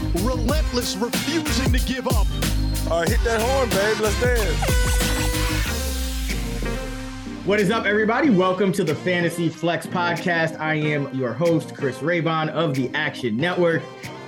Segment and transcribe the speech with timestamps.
[0.00, 2.26] Relentless, refusing to give up.
[2.90, 3.98] All right, hit that horn, babe.
[4.00, 4.80] Let's dance.
[7.44, 8.30] What is up, everybody?
[8.30, 10.58] Welcome to the Fantasy Flex Podcast.
[10.58, 13.82] I am your host, Chris Raybon of the Action Network.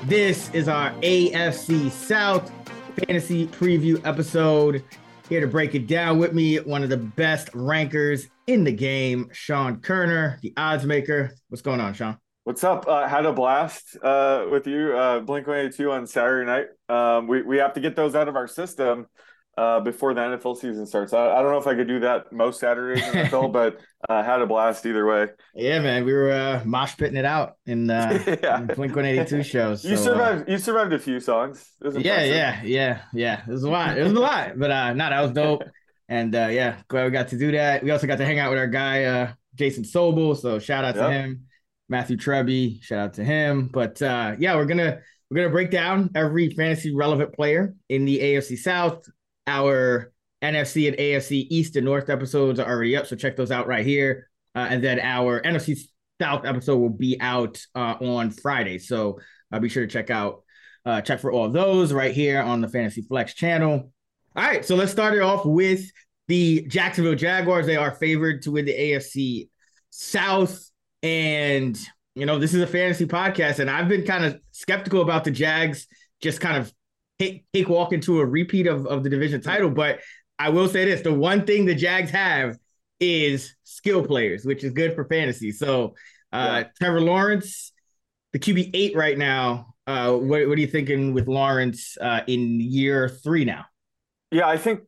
[0.04, 2.52] This is our AFC South
[2.96, 4.84] Fantasy Preview episode.
[5.30, 9.30] Here to break it down with me, one of the best rankers in the game,
[9.32, 11.32] Sean Koerner, the odds maker.
[11.48, 12.18] What's going on, Sean?
[12.44, 12.88] What's up?
[12.88, 16.66] Uh, had a blast uh, with you, uh, Blink 182 on Saturday night.
[16.88, 19.06] Um, we, we have to get those out of our system
[19.56, 21.12] uh, before the NFL season starts.
[21.12, 23.78] I, I don't know if I could do that most Saturdays in the NFL, but
[24.08, 25.28] uh, had a blast either way.
[25.54, 28.58] Yeah, man, we were uh, mosh pitting it out in, uh, Yeah.
[28.58, 29.84] in Blink 182 shows.
[29.84, 30.48] you so, uh, survived.
[30.50, 31.64] you survived a few songs.
[31.80, 32.34] Yeah, impressive.
[32.34, 33.42] yeah, yeah, yeah.
[33.46, 33.96] It was a lot.
[33.96, 35.62] It was a lot, but uh, no, that was dope.
[36.08, 37.82] And uh, yeah, glad we got to do that.
[37.82, 40.36] We also got to hang out with our guy uh, Jason Sobel.
[40.36, 41.06] So shout out Yep.
[41.06, 41.46] to him.
[41.88, 42.82] Matthew Treby.
[42.82, 43.68] shout out to him.
[43.68, 48.18] But uh, yeah, we're gonna we're gonna break down every fantasy relevant player in the
[48.18, 49.06] AFC South.
[49.46, 53.66] Our NFC and AFC East and North episodes are already up, so check those out
[53.66, 54.28] right here.
[54.54, 55.78] Uh, and then our NFC
[56.20, 58.78] South episode will be out uh, on Friday.
[58.78, 59.18] So
[59.52, 60.42] uh, be sure to check out
[60.84, 63.92] uh, check for all those right here on the Fantasy Flex channel.
[64.34, 65.84] All right, so let's start it off with
[66.28, 67.66] the Jacksonville Jaguars.
[67.66, 69.48] They are favored to win the AFC
[69.90, 70.70] South.
[71.02, 71.78] And,
[72.14, 75.30] you know, this is a fantasy podcast, and I've been kind of skeptical about the
[75.30, 75.86] Jags
[76.20, 76.72] just kind of
[77.18, 79.70] take, take walk into a repeat of, of the division title.
[79.70, 80.00] But
[80.38, 82.56] I will say this the one thing the Jags have
[83.00, 85.50] is skill players, which is good for fantasy.
[85.50, 85.94] So,
[86.32, 87.72] uh, Trevor Lawrence,
[88.32, 89.74] the QB eight right now.
[89.86, 93.64] Uh, what, what are you thinking with Lawrence uh, in year three now?
[94.30, 94.80] Yeah, I think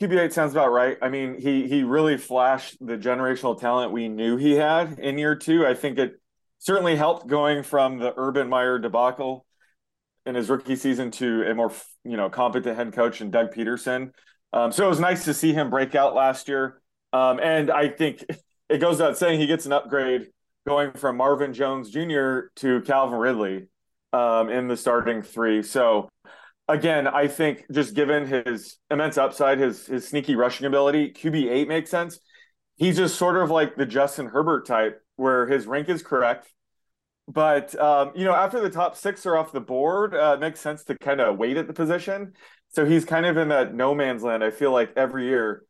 [0.00, 0.96] QB8 sounds about right.
[1.02, 5.34] I mean, he he really flashed the generational talent we knew he had in year
[5.34, 5.66] two.
[5.66, 6.20] I think it
[6.58, 9.44] certainly helped going from the Urban Meyer debacle
[10.24, 11.72] in his rookie season to a more
[12.04, 14.12] you know competent head coach and Doug Pederson.
[14.52, 16.80] Um, so it was nice to see him break out last year.
[17.12, 18.24] Um, and I think
[18.68, 20.28] it goes without saying he gets an upgrade
[20.66, 22.50] going from Marvin Jones Jr.
[22.56, 23.66] to Calvin Ridley
[24.12, 25.62] um, in the starting three.
[25.62, 26.08] So
[26.68, 31.68] again, I think just given his immense upside, his his sneaky rushing ability, QB eight
[31.68, 32.20] makes sense.
[32.76, 36.52] He's just sort of like the Justin Herbert type, where his rank is correct.
[37.26, 40.60] But um, you know, after the top six are off the board, uh, it makes
[40.60, 42.32] sense to kind of wait at the position.
[42.70, 44.44] So he's kind of in that no man's land.
[44.44, 45.64] I feel like every year,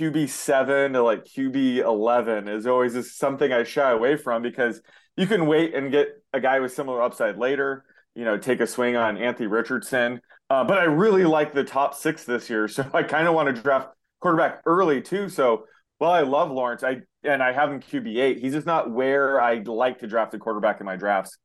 [0.00, 4.80] QB seven to like QB eleven is always just something I shy away from because
[5.16, 7.84] you can wait and get a guy with similar upside later.
[8.14, 10.20] You know, take a swing on Anthony Richardson.
[10.52, 13.56] Uh, but I really like the top six this year, so I kind of want
[13.56, 13.88] to draft
[14.20, 15.30] quarterback early too.
[15.30, 15.64] So
[15.96, 19.40] while I love Lawrence, I and I have him QB eight, he's just not where
[19.40, 21.38] I like to draft a quarterback in my drafts.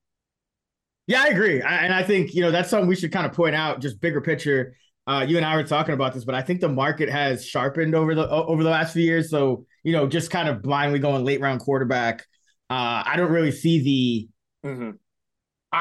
[1.06, 3.32] Yeah, I agree, I, and I think you know that's something we should kind of
[3.32, 4.76] point out, just bigger picture.
[5.08, 7.96] Uh, you and I were talking about this, but I think the market has sharpened
[7.96, 9.30] over the over the last few years.
[9.30, 12.26] So you know, just kind of blindly going late round quarterback.
[12.70, 14.30] Uh, I don't really see the
[14.68, 14.92] Mm-hmm.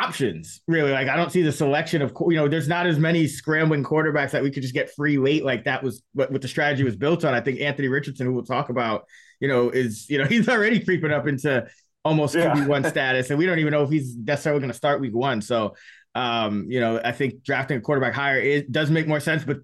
[0.04, 0.92] Options really.
[0.92, 2.48] Like I don't see the selection of you know.
[2.48, 5.44] There's not as many scrambling quarterbacks that we could just get free late.
[5.44, 7.34] Like that was what, what the strategy was built on.
[7.34, 9.04] I think Anthony Richardson, who we'll talk about,
[9.40, 11.66] you know, is you know he's already creeping up into
[12.04, 12.54] almost Yeah.
[12.54, 15.14] QB one status, and we don't even know if he's necessarily going to start week
[15.14, 15.40] one.
[15.40, 15.74] So,
[16.14, 19.44] um, you know, I think drafting a quarterback higher it does make more sense.
[19.44, 19.58] But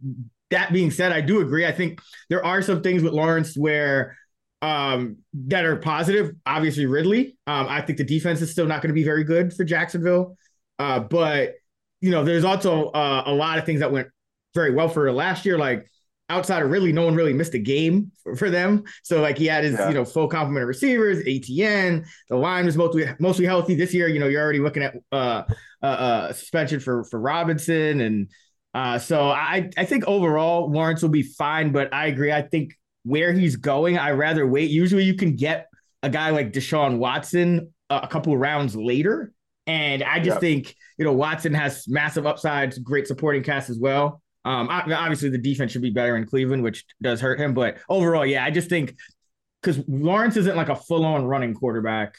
[0.50, 1.66] that being said, I do agree.
[1.66, 4.16] I think there are some things with Lawrence where
[4.62, 6.34] um that are positive.
[6.46, 7.36] Obviously, Ridley.
[7.46, 10.36] Um, I think the defense is still not going to be very good for Jacksonville.
[10.78, 11.54] Uh, but
[12.00, 14.08] you know, there's also uh, a lot of things that went
[14.54, 15.58] very well for last year.
[15.58, 15.86] Like
[16.28, 18.84] outside of Ridley, no one really missed a game for, for them.
[19.02, 19.88] So like he had his Yeah.
[19.88, 22.06] you know full complement of receivers, ETN.
[22.28, 24.08] The line was mostly mostly healthy this year.
[24.08, 25.42] You know, you're already looking at uh,
[25.82, 28.30] uh, uh suspension for for Robinson and.
[28.74, 32.32] Uh, so I I think overall Lawrence will be fine, but I agree.
[32.32, 32.72] I think
[33.04, 34.70] where he's going, I rather wait.
[34.70, 35.68] Usually you can get
[36.02, 39.32] a guy like Deshaun Watson a, a couple of rounds later,
[39.66, 40.40] and I just Yep.
[40.40, 44.20] think you know Watson has massive upsides, great supporting cast as well.
[44.44, 48.26] Um, obviously the defense should be better in Cleveland, which does hurt him, but overall,
[48.26, 48.96] yeah, I just think
[49.62, 52.16] because Lawrence isn't like a full on running quarterback.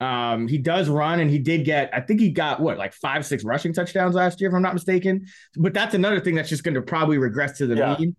[0.00, 1.90] Um, he does run, and he did get.
[1.92, 4.74] I think he got what like five, six rushing touchdowns last year, if I'm not
[4.74, 5.26] mistaken.
[5.54, 7.96] But that's another thing that's just going to probably regress to the Yeah.
[7.96, 8.16] mean.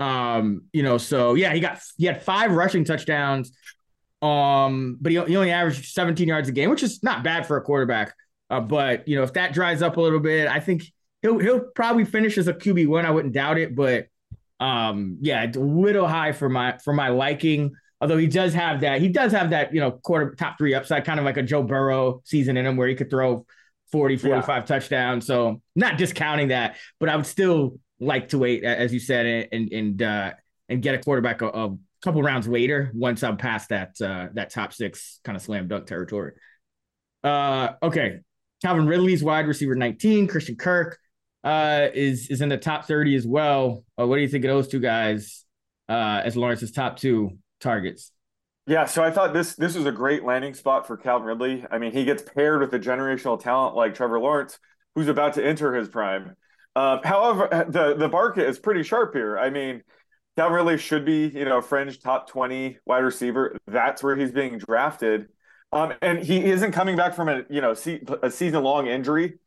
[0.00, 3.52] Um, you know, so yeah, he got he had five rushing touchdowns.
[4.22, 7.56] Um, but he, he only averaged 17 yards a game, which is not bad for
[7.56, 8.14] a quarterback.
[8.50, 10.82] Uh, but you know, if that dries up a little bit, I think
[11.22, 13.06] he'll he'll probably finish as a QB one.
[13.06, 14.06] I wouldn't doubt it, but
[14.58, 17.72] um, yeah, it's a little high for my for my liking.
[18.00, 21.04] Although he does have that, he does have that, you know, quarter top three upside,
[21.04, 23.44] kind of like a Joe Burrow season in him where he could throw
[23.92, 25.26] 40, 45 touchdowns.
[25.26, 29.72] So not discounting that, but I would still like to wait, as you said, and
[29.72, 30.32] and uh
[30.68, 34.50] and get a quarterback a, a couple rounds later once I'm past that uh that
[34.50, 36.32] top six kind of slam dunk territory.
[37.22, 38.20] Uh okay.
[38.62, 40.98] Calvin Ridley's wide receiver 19, Christian Kirk
[41.44, 43.84] uh is is in the top 30 as well.
[43.98, 45.44] Uh, what do you think of those two guys
[45.88, 48.12] uh as Lawrence's top two targets?
[48.66, 51.64] Yeah, so I thought this this was a great landing spot for Calvin Ridley.
[51.70, 54.58] I mean, he gets paired with a generational talent like Trevor Lawrence,
[54.94, 56.36] who's about to enter his prime.
[56.76, 59.38] Um, however, the the market is pretty sharp here.
[59.38, 59.82] I mean,
[60.36, 63.56] Calvin Ridley should be, you know, a fringe top twenty wide receiver.
[63.66, 65.28] That's where he's being drafted,
[65.72, 69.38] um, and he isn't coming back from a you know se- a season long injury.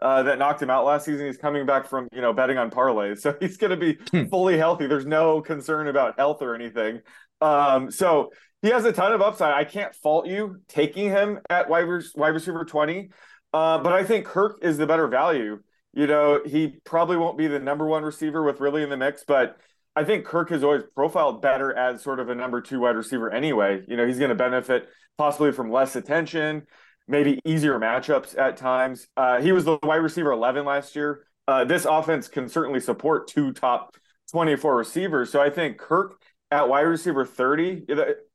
[0.00, 1.26] Uh, that knocked him out last season.
[1.26, 4.58] He's coming back from you know betting on parlays, so he's going to be fully
[4.58, 4.88] healthy.
[4.88, 7.02] There's no concern about health or anything.
[7.40, 8.30] Um, so
[8.62, 9.52] he has a ton of upside.
[9.52, 13.10] I can't fault you taking him at wide, wide receiver 20.
[13.52, 15.60] Uh, but I think Kirk is the better value.
[15.92, 19.24] You know, he probably won't be the number one receiver with really in the mix,
[19.26, 19.58] but
[19.94, 23.30] I think Kirk has always profiled better as sort of a number two wide receiver
[23.30, 23.84] anyway.
[23.86, 26.66] You know, he's going to benefit possibly from less attention,
[27.06, 29.06] maybe easier matchups at times.
[29.16, 31.26] Uh, he was the wide receiver 11 last year.
[31.46, 33.94] Uh, this offense can certainly support two top
[34.30, 35.30] 24 receivers.
[35.30, 37.86] So I think Kirk at wide receiver 30,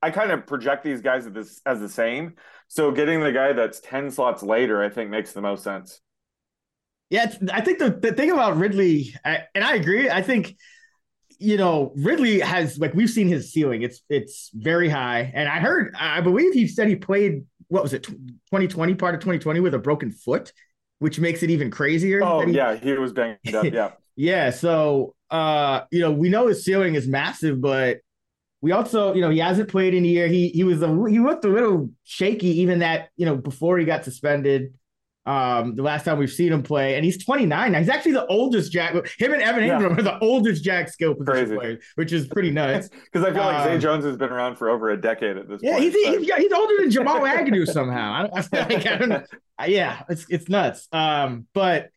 [0.02, 2.34] I kind of project these guys as, as the same.
[2.68, 6.02] So getting the guy that's 10 slots later, I think makes the most sense.
[7.10, 10.56] Yeah, it's- I think the, the thing about Ridley, I, and I agree, I think,
[11.40, 13.84] you know, Ridley has, like, we've seen his ceiling.
[13.84, 15.32] It's it's very high.
[15.36, 19.22] And I heard, I believe he said he played, what was it, 2020, part of
[19.22, 20.52] 2020 with a broken foot,
[21.00, 22.24] which makes it even crazier.
[22.24, 23.64] Oh, he- yeah, he was banged up.
[23.66, 23.92] Yeah.
[24.20, 28.00] Yeah, so uh, you know, we know his ceiling is massive, but
[28.62, 30.28] we also, you know, he hasn't played in a year.
[30.28, 33.86] He he was a he looked a little shaky even that, you know, before he
[33.86, 34.74] got suspended.
[35.28, 37.80] Um, the last time we've seen him play, and he's 29 now.
[37.80, 38.94] He's actually the oldest Jack.
[39.20, 39.78] Him and Evan Yeah.
[39.78, 42.90] Engram are the oldest Jack skill position players, which is pretty nuts.
[43.12, 45.48] Because I feel like Zay Um, Jones has been around for over a decade at
[45.50, 45.84] this Yeah, point.
[45.84, 48.14] he's, but- he's, he's older than Jamal Agnew somehow.
[48.14, 49.24] I, don't- I feel like I don't know.
[49.68, 50.88] Yeah, it's it's nuts.
[50.94, 51.90] Um, but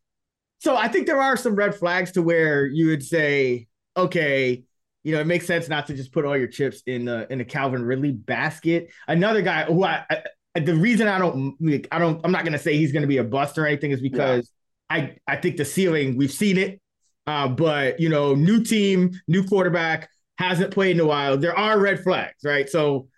[0.59, 4.65] so I think there are some red flags to where you would say, okay,
[5.05, 7.38] you know, it makes sense not to just put all your chips in the in
[7.38, 8.91] the Calvin Ridley basket.
[9.09, 10.23] Another guy who I, I
[10.67, 13.25] the reason I don't like, I don't I'm not gonna say he's gonna be a
[13.25, 14.51] bust or anything is because
[14.89, 16.81] I I think the ceiling we've seen it,
[17.27, 20.09] uh, but you know, new team, new quarterback
[20.39, 21.37] hasn't played in a while.
[21.37, 22.69] There are red flags, right?
[22.69, 23.09] So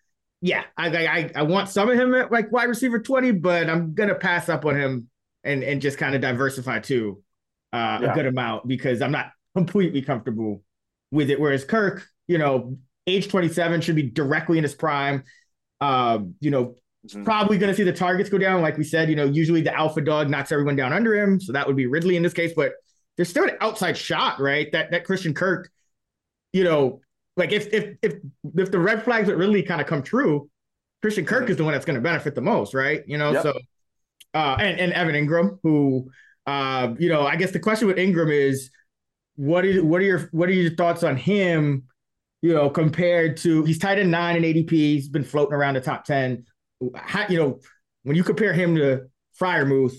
[0.40, 3.94] yeah, I I I want some of him at like wide receiver 20, but I'm
[3.94, 5.08] gonna pass up on him
[5.44, 7.22] and and just kind of diversify too
[7.72, 8.12] uh, Yeah.
[8.12, 10.62] a good amount because I'm not completely comfortable
[11.10, 11.40] with it.
[11.40, 15.24] Whereas Kirk, you know, age 27 should be directly in his prime.
[15.80, 16.76] Um, you know,
[17.08, 17.24] Mhm.
[17.24, 18.62] probably going to see the targets go down.
[18.62, 21.40] Like we said, you know, usually the alpha dog knocks everyone down under him.
[21.40, 22.72] So that would be Ridley in this case, but
[23.16, 24.70] there's still an outside shot, right?
[24.72, 25.70] That that Christian Kirk,
[26.52, 27.00] you know,
[27.36, 28.14] like if if if
[28.56, 30.48] if the red flags with really kind of come true,
[31.02, 31.50] Christian Kirk Mhm.
[31.50, 33.02] is the one that's going to benefit the most, right?
[33.06, 33.42] You know, Yep.
[33.42, 33.60] so
[34.34, 36.10] uh and, and Evan Engram, who
[36.46, 38.70] uh, you know, I guess the question with Engram is
[39.36, 41.84] what is what are your what are your thoughts on him?
[42.42, 45.80] You know, compared to he's tied end nine in ADP, he's been floating around the
[45.80, 46.44] top 10
[46.94, 47.60] how, you know,
[48.02, 49.06] when you compare him to
[49.40, 49.94] Freiermuth,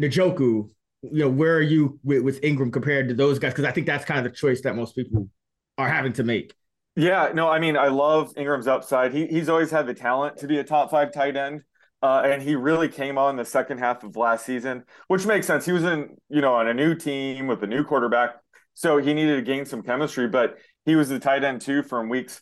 [0.00, 0.70] Njoku,
[1.02, 3.52] you know, where are you with, with Engram compared to those guys?
[3.52, 5.28] Because I think that's kind of the choice that most people
[5.76, 6.54] are having to make.
[6.96, 9.14] Yeah, no, I mean, I love Engram's upside.
[9.14, 11.62] He he's always had the talent to be a top five tight end.
[12.00, 15.66] Uh, and he really came on the second half of last season, which makes sense.
[15.66, 18.36] He was in, you know, on a new team with a new quarterback.
[18.74, 22.08] So he needed to gain some chemistry, but he was the tight end too from
[22.08, 22.40] weeks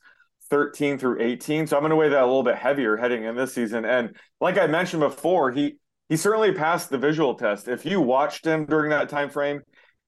[0.51, 1.67] 13 through 18.
[1.67, 3.85] So I'm going to weigh that a little bit heavier heading in this season.
[3.85, 5.77] And like I mentioned before, he
[6.09, 7.67] he certainly passed the visual test.
[7.67, 9.63] If you watched him during that time frame,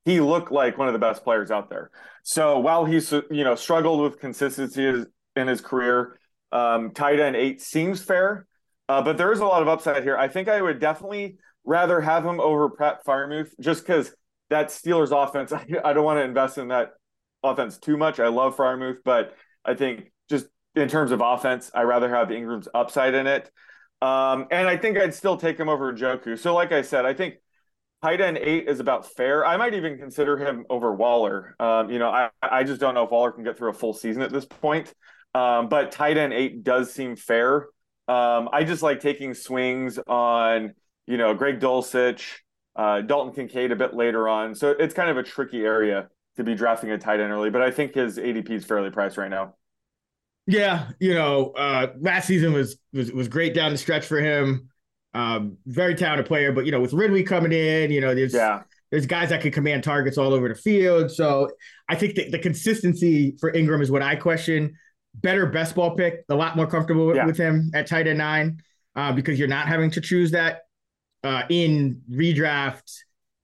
[0.04, 1.90] he looked like one of the best players out there.
[2.22, 5.04] So while he's you know struggled with consistency
[5.36, 6.18] in his career,
[6.52, 8.46] um, tight end eight seems fair,
[8.88, 10.16] uh, but there is a lot of upside here.
[10.16, 14.14] I think I would definitely rather have him over Pat Freiermuth just because
[14.50, 15.52] that Steelers offense.
[15.52, 16.92] I, I don't want to invest in that
[17.42, 18.20] offense too much.
[18.20, 22.68] I love Firemouth, but I think just in terms of offense, I rather have Engram's
[22.74, 23.50] upside in it.
[24.00, 26.38] Um, and I think I'd still take him over Njoku.
[26.38, 27.34] So, like I said, I think
[28.02, 29.44] tight end eight is about fair.
[29.44, 31.56] I might even consider him over Waller.
[31.58, 33.92] Um, you know, I, I just don't know if Waller can get through a full
[33.92, 34.94] season at this point.
[35.34, 37.66] Um, but tight end eight does seem fair.
[38.06, 40.74] Um, I just like taking swings on,
[41.06, 42.38] you know, Greg Dulcich,
[42.76, 44.54] uh, Dalton Kincaid a bit later on.
[44.54, 47.60] So it's kind of a tricky area to be drafting a tight end early, but
[47.60, 49.54] I think his ADP is fairly priced right now.
[50.48, 54.70] Yeah, you know, uh, last season was was was great down the stretch for him.
[55.12, 58.62] Um, very talented player, but you know, with Ridley coming in, you know, there's yeah.
[58.90, 61.10] there's guys that can command targets all over the field.
[61.10, 61.50] So
[61.90, 64.74] I think the, the consistency for Engram is what I question.
[65.16, 67.26] Better best ball pick, a lot more comfortable yeah.
[67.26, 68.62] with him at tight end nine,
[68.96, 70.60] uh, because you're not having to choose that
[71.24, 72.90] uh, in redraft.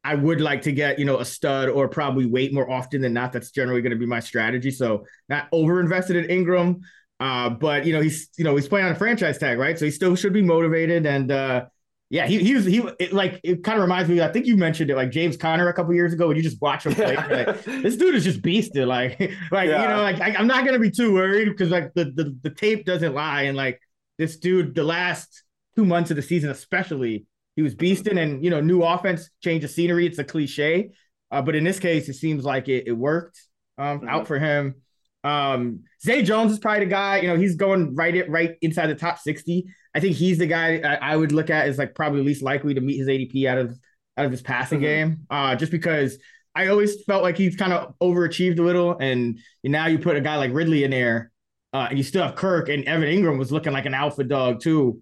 [0.04, 3.14] I would like to get, you know, a stud or probably wait more often than
[3.14, 3.32] not.
[3.32, 4.70] That's generally going to be my strategy.
[4.70, 6.80] So not over invested in Engram.
[7.20, 9.78] Uh, but you know, he's you know, he's playing on a franchise tag, right?
[9.78, 11.06] So he still should be motivated.
[11.06, 11.66] And uh
[12.11, 14.20] yeah, he he was he it, like it kind of reminds me.
[14.20, 16.61] I think you mentioned it, like James Conner a couple years ago, when you just
[16.61, 17.16] watch him play.
[17.16, 18.87] like, this dude is just beasted.
[18.87, 19.18] Like,
[19.50, 19.82] like yeah.
[19.82, 22.50] you know, like I, am not gonna be too worried because like the, the the
[22.50, 23.80] tape doesn't lie, and like
[24.18, 25.42] this dude, the last
[25.76, 29.64] two months of the season, especially, he was beasting, and you know, new offense, change
[29.64, 30.06] of scenery.
[30.06, 30.90] It's a cliche,
[31.30, 33.40] uh, but in this case, it seems like it, it worked
[33.78, 34.08] um, mm-hmm.
[34.08, 34.76] out for him.
[35.23, 37.20] Um, Zay Jones is probably the guy.
[37.20, 39.66] You know, he's going right it right inside the top sixty.
[39.94, 42.75] I think he's the guy I, I would look at as like probably least likely
[42.75, 43.78] to meet his ADP out of
[44.16, 44.84] out of his passing mm-hmm.
[44.84, 45.26] game.
[45.30, 46.18] Uh, just because
[46.54, 50.20] I always felt like he's kind of overachieved a little, and now you put a
[50.20, 51.32] guy like Ridley in there,
[51.73, 54.61] uh, and you still have Kirk and Evan Engram was looking like an alpha dog
[54.61, 55.00] too.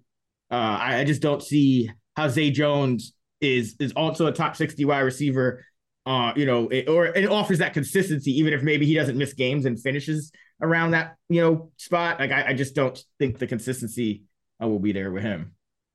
[0.49, 4.83] Uh, I, I just don't see how Zay Jones is is also a top 60
[4.85, 5.65] wide receiver.
[6.05, 9.33] Uh, you know, it, or it offers that consistency, even if maybe he doesn't miss
[9.33, 12.19] games and finishes around that, you know, spot.
[12.19, 14.23] Like I, I just don't think the consistency
[14.61, 15.53] uh, will be there with him.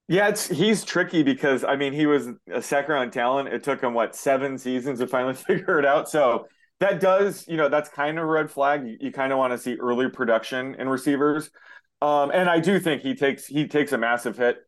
[0.09, 3.49] Yeah, it's he's tricky because I mean he was a second round talent.
[3.49, 6.09] It took him what seven seasons to finally figure it out.
[6.09, 6.47] So
[6.81, 8.87] that does, you know, that's kind of a red flag.
[8.87, 11.51] You, you kind of want to see early production in receivers.
[12.01, 14.59] Um, and I do think he takes he takes a massive hit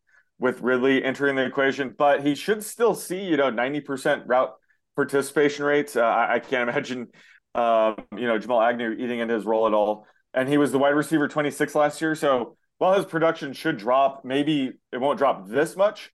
[0.41, 4.55] with Ridley entering the equation, but he should still see, you know, 90% route
[4.97, 5.95] participation rates.
[5.95, 7.09] Uh, I, I, can't imagine,
[7.55, 10.07] um, you know, Jamal Agnew eating into his role at all.
[10.33, 12.15] And he was the wide receiver 26 last year.
[12.15, 16.11] So while his production should drop, maybe it won't drop this much.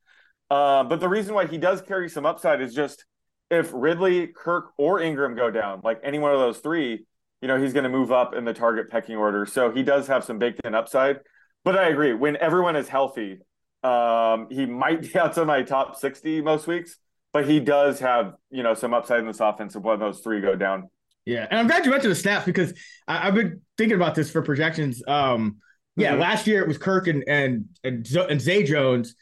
[0.51, 3.05] Uh, but the reason why he does carry some upside is just
[3.49, 7.07] if Ridley, Kirk, or Engram go down, like any one of those three,
[7.41, 9.47] you know, he's going to move up in the target pecking order.
[9.47, 11.21] So he does have some baked in upside.
[11.65, 13.39] But I agree, when everyone is healthy,
[13.87, 16.97] um, he might be outside my top 60 most weeks,
[17.33, 20.21] but he does have, you know, some upside in this offense if one of those
[20.21, 20.89] three go down.
[21.25, 21.47] Yeah.
[21.51, 22.73] And I'm glad you mentioned the snaps because
[23.09, 25.03] I, have been thinking about this for projections.
[25.07, 25.59] Um,
[25.97, 26.21] yeah, mm-hmm.
[26.21, 29.15] last year it was Kirk and and and, and Zay Jones,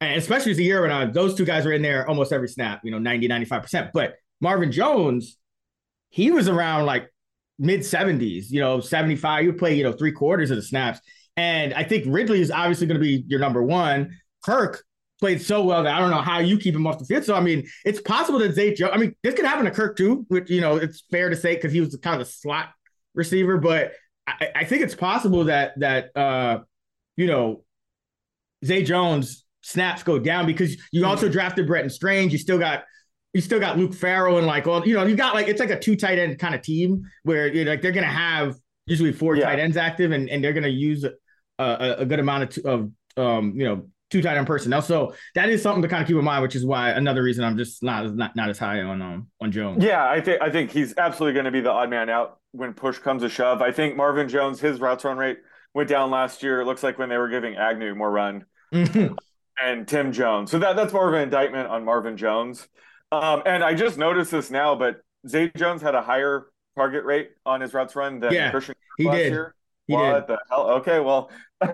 [0.00, 2.48] and especially as the year when on, those two guys were in there almost every
[2.48, 3.90] snap, you know, 90, 95%.
[3.92, 5.36] But Marvin Jones,
[6.08, 7.10] he was around like
[7.58, 9.44] mid 70s, you know, 75.
[9.44, 11.00] You play, you know, three quarters of the snaps.
[11.40, 14.14] And I think Ridley is obviously going to be your number one.
[14.44, 14.84] Kirk
[15.20, 17.24] played so well that I don't know how you keep him off the field.
[17.24, 18.92] So I mean, it's possible that Zay Jones.
[18.94, 21.54] I mean, this could happen to Kirk too, which you know it's fair to say
[21.54, 22.68] because he was kind of a slot
[23.14, 23.56] receiver.
[23.56, 23.92] But
[24.26, 26.58] I, I think it's possible that that uh,
[27.16, 27.64] you know
[28.62, 31.32] Zay Jones snaps go down because you also mm-hmm.
[31.32, 32.32] drafted Brenton Strange.
[32.32, 32.84] You still got
[33.32, 35.70] you still got Luke Farrell and like well, you know, you got like it's like
[35.70, 38.56] a two tight end kind of team where you know, like they're gonna have
[38.90, 39.44] usually four yeah.
[39.44, 41.04] tight ends active, and, and they're going to use
[41.62, 44.82] a, a, good amount of, of um, you know two tight end personnel.
[44.82, 47.44] So that is something to kind of keep in mind, which is why another reason
[47.44, 49.84] I'm just not not not as high on um on Jones.
[49.84, 52.74] Yeah, I think I think he's absolutely going to be the odd man out when
[52.74, 53.62] push comes to shove.
[53.62, 55.38] I think Marvin Jones, his routes run rate
[55.74, 56.60] went down last year.
[56.60, 58.44] It looks like when they were giving Agnew more run.
[58.72, 59.14] Mm-hmm.
[59.62, 60.50] And Tim Jones.
[60.50, 62.66] So that, that's more of an indictment on Marvin Jones.
[63.12, 67.32] Um, and I just noticed this now, but Zay Jones had a higher target rate
[67.44, 69.32] on his routes run than yeah, Christian he last did.
[69.32, 69.54] year.
[69.86, 70.36] He what did.
[70.36, 70.70] the hell?
[70.70, 71.30] Okay, well.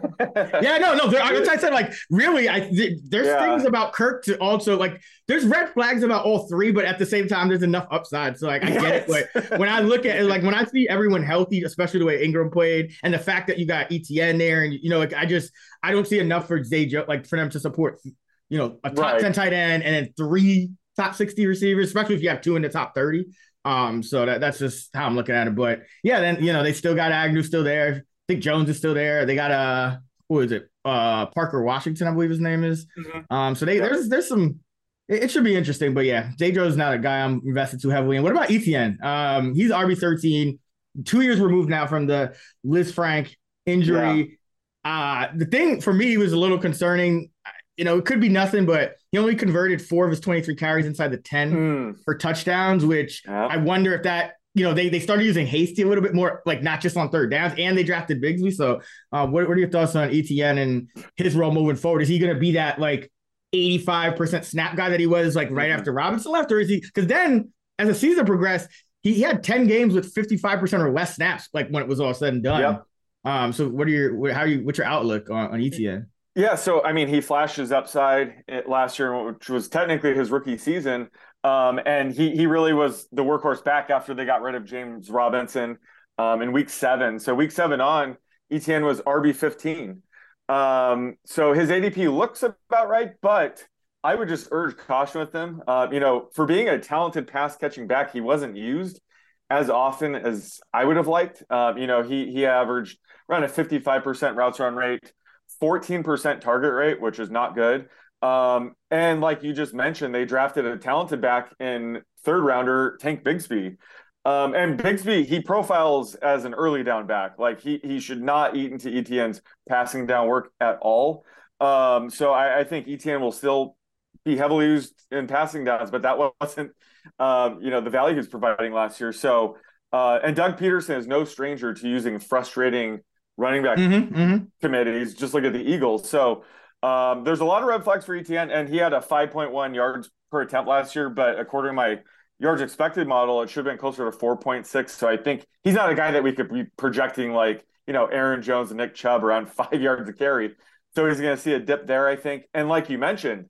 [0.62, 1.08] yeah, no, no.
[1.08, 2.48] There, I said like really.
[2.48, 2.60] I
[3.08, 3.40] there's Yeah.
[3.46, 5.00] things about Kirk to also like.
[5.28, 8.36] There's red flags about all three, but at the same time, there's enough upside.
[8.38, 9.28] So like, I get it.
[9.34, 12.26] But when I look at it, like when I see everyone healthy, especially the way
[12.26, 15.24] Engram played, and the fact that you got ETN there, and you know, like I
[15.26, 18.00] just I don't see enough for Zay like for them to support,
[18.48, 19.20] you know, a top Right.
[19.20, 22.62] ten tight end and then three top sixty receivers, especially if you have two in
[22.62, 23.26] the top thirty.
[23.66, 25.54] Um, so that that's just how I'm looking at it.
[25.56, 28.04] But yeah, then you know they still got Agnew still there.
[28.04, 29.26] I think Jones is still there.
[29.26, 30.70] They got uh who is it?
[30.84, 32.86] Uh Parker Washington, I believe his name is.
[32.98, 33.24] Mhm.
[33.30, 34.60] Um, so they there's there's some
[35.08, 38.16] it, it should be interesting, but yeah, Jones not a guy I'm invested too heavily
[38.16, 38.22] in.
[38.22, 39.02] What about ETN?
[39.04, 40.58] Um, he's RB13,
[41.04, 43.34] two years removed now from the Lisfranc
[43.66, 44.38] injury.
[44.84, 47.30] Uh, the thing for me was a little concerning.
[47.76, 50.84] You know, it could be nothing, but he only converted four of his 23 carries
[50.84, 51.96] inside the 10 Mm.
[52.04, 53.46] for touchdowns, which Yeah.
[53.46, 56.42] I wonder if that, you know, they, they started using Hasty a little bit more,
[56.44, 58.52] like not just on third downs, and they drafted Bigsby.
[58.52, 58.82] So,
[59.12, 62.02] uh, what, what are your thoughts on ETN and his role moving forward?
[62.02, 63.10] Is he going to be that like
[63.54, 65.78] 85% snap guy that he was like right Mhm.
[65.78, 66.52] after Robinson left?
[66.52, 68.68] Or is he, because then as the season progressed,
[69.02, 72.12] he, he had 10 games with 55% or less snaps, like when it was all
[72.12, 72.60] said and done.
[72.60, 72.82] Yep.
[73.24, 76.06] Um, so what are your, what, how are you, what's your outlook on, on ETN?
[76.36, 80.58] Yeah, so I mean, he flashed his upside last year, which was technically his rookie
[80.58, 81.08] season,
[81.44, 85.08] um, and he he really was the workhorse back after they got rid of James
[85.10, 85.78] Robinson
[86.18, 87.18] um, in week seven.
[87.18, 88.18] So week seven on,
[88.50, 90.02] ETN was RB fifteen.
[90.50, 93.66] Um, so his ADP looks about right, but
[94.04, 95.62] I would just urge caution with him.
[95.66, 99.00] Uh, you know, for being a talented pass catching back, he wasn't used
[99.48, 101.42] as often as I would have liked.
[101.48, 102.98] Uh, you know, he he averaged
[103.30, 105.12] around a fifty five percent routes run rate.
[105.60, 107.88] 14% target rate, which is not good.
[108.22, 113.22] Um, and like you just mentioned, they drafted a talented back in third rounder, Tank
[113.22, 113.76] Bigsby.
[114.24, 117.38] Um, and Bigsby, he profiles as an early down back.
[117.38, 121.24] Like he he should not eat into ETN's passing down work at all.
[121.60, 123.76] Um, so I, I think ETN will still
[124.24, 126.72] be heavily used in passing downs, but that wasn't
[127.20, 129.12] um, you know, the value he was providing last year.
[129.12, 129.58] So
[129.92, 133.00] uh, and Doug Pederson is no stranger to using frustrating
[133.36, 134.44] running back Mm-hmm, mm-hmm.
[134.60, 136.08] committees, just look at the Eagles.
[136.08, 136.44] So
[136.82, 140.10] um, there's a lot of red flags for ETN, and he had a 5.1 yards
[140.30, 142.00] per attempt last year, but according to my
[142.38, 144.90] yards expected model, it should have been closer to 4.6.
[144.90, 148.06] So I think he's not a guy that we could be projecting like, you know,
[148.06, 150.54] Aaron Jones and Nick Chubb around five yards a carry.
[150.94, 152.44] So he's going to see a dip there, I think.
[152.54, 153.46] And like you mentioned,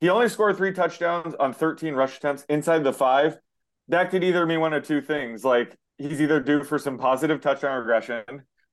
[0.00, 3.38] he only scored three touchdowns on 13 rush attempts inside the five.
[3.88, 5.44] That could either mean one of two things.
[5.44, 8.24] Like he's either due for some positive touchdown regression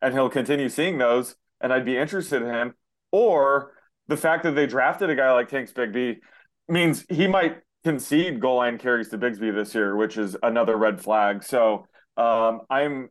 [0.03, 2.74] and he'll continue seeing those, and I'd be interested in him.
[3.12, 3.72] Or
[4.07, 6.17] the fact that they drafted a guy like Tank Bigsby
[6.67, 11.01] means he might concede goal line carries to Bigsby this year, which is another red
[11.01, 11.43] flag.
[11.43, 13.10] So um, I'm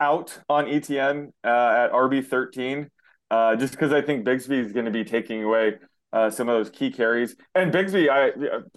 [0.00, 2.88] out on ETN uh, at RB 13
[3.30, 5.74] uh, just because I think Bigsby is going to be taking away
[6.12, 7.36] uh, some of those key carries.
[7.54, 8.30] And Bigsby, I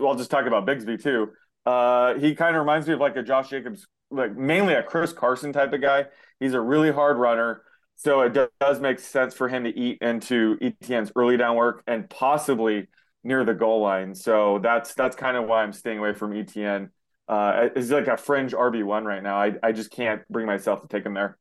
[0.03, 1.29] I'll just talk about Bigsby too.
[1.65, 5.13] Uh, he kind of reminds me of like a Josh Jacobs, like mainly a Chris
[5.13, 6.05] Carson type of guy.
[6.39, 7.63] He's a really hard runner.
[7.95, 12.09] So it does make sense for him to eat into ETN's early down work and
[12.09, 12.87] possibly
[13.23, 14.15] near the goal line.
[14.15, 16.89] So that's that's kind of why I'm staying away from ETN.
[17.27, 19.37] Uh, it's like a fringe RB one right now.
[19.37, 21.37] I I just can't bring myself to take him there.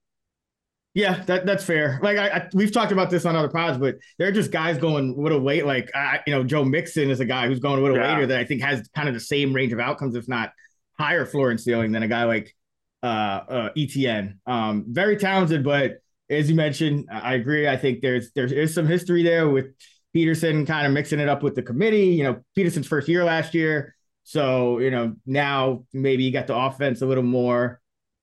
[0.93, 2.01] Yeah, that that's fair.
[2.03, 4.77] Like I, I, we've talked about this on other pods, but there are just guys
[4.77, 5.65] going with a weight.
[5.65, 8.09] Like I, you know, Joe Mixon is a guy who's going with a Yeah.
[8.15, 10.53] later that I think has kind of the same range of outcomes, if not
[10.99, 12.55] higher floor and ceiling than a guy like
[13.03, 14.35] uh, uh ETN.
[14.47, 17.69] Um, very talented, but as you mentioned, I agree.
[17.69, 19.67] I think there's there is some history there with
[20.15, 22.07] Pederson kind of mixing it up with the committee.
[22.07, 26.57] You know, Pederson's first year last year, so you know now maybe you got the
[26.57, 27.81] offense a little more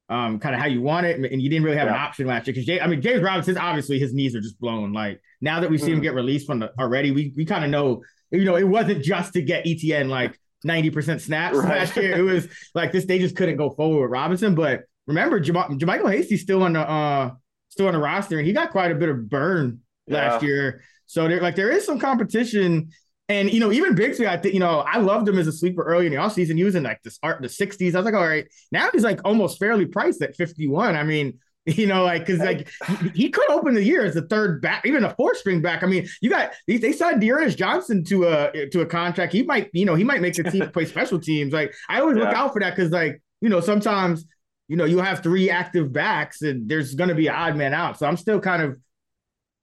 [0.09, 2.47] um, kind of how you want it, and you didn't really have an option last
[2.47, 4.93] year because I mean James Robinson obviously his knees are just blown.
[4.93, 6.03] Like now that we've seen him Mhm.
[6.03, 9.33] get released from the already, we we kind of know you know it wasn't just
[9.33, 11.79] to get ETN like ninety percent snaps Right.
[11.79, 12.17] last year.
[12.17, 14.55] It was like this they just couldn't go forward with Robinson.
[14.55, 17.31] But remember, Jam- JaMycal Hasty's still on the uh
[17.69, 20.47] still on the roster, and he got quite a bit of burn last Yeah.
[20.49, 20.83] year.
[21.05, 22.89] So there like there is some competition.
[23.29, 25.83] And you know, even Bigsby, I think you know, I loved him as a sleeper
[25.83, 26.55] early in the offseason.
[26.55, 27.93] He was in like the start the 60s.
[27.93, 30.95] I was like, all right, now he's like almost fairly priced at 51.
[30.95, 31.37] I mean,
[31.75, 32.69] you know, like because like
[33.13, 35.83] he, could open the year as a third back, even a fourth string back.
[35.83, 39.33] I mean, you got they, they signed D'Ernest Johnson to a to a contract.
[39.33, 41.51] He might, you know, he might make the team play special teams.
[41.51, 44.25] Like I always look out for that because like you know sometimes
[44.69, 47.73] you know you have three active backs and there's going to be an odd man
[47.73, 47.99] out.
[47.99, 48.77] So I'm still kind of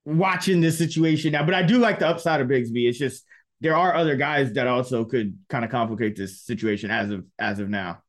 [0.05, 2.87] watching this situation now, but I do like the upside of Bigsby.
[2.87, 3.25] It's just
[3.63, 7.61] there are other guys that also could kind of complicate this situation as of as
[7.61, 8.03] of now.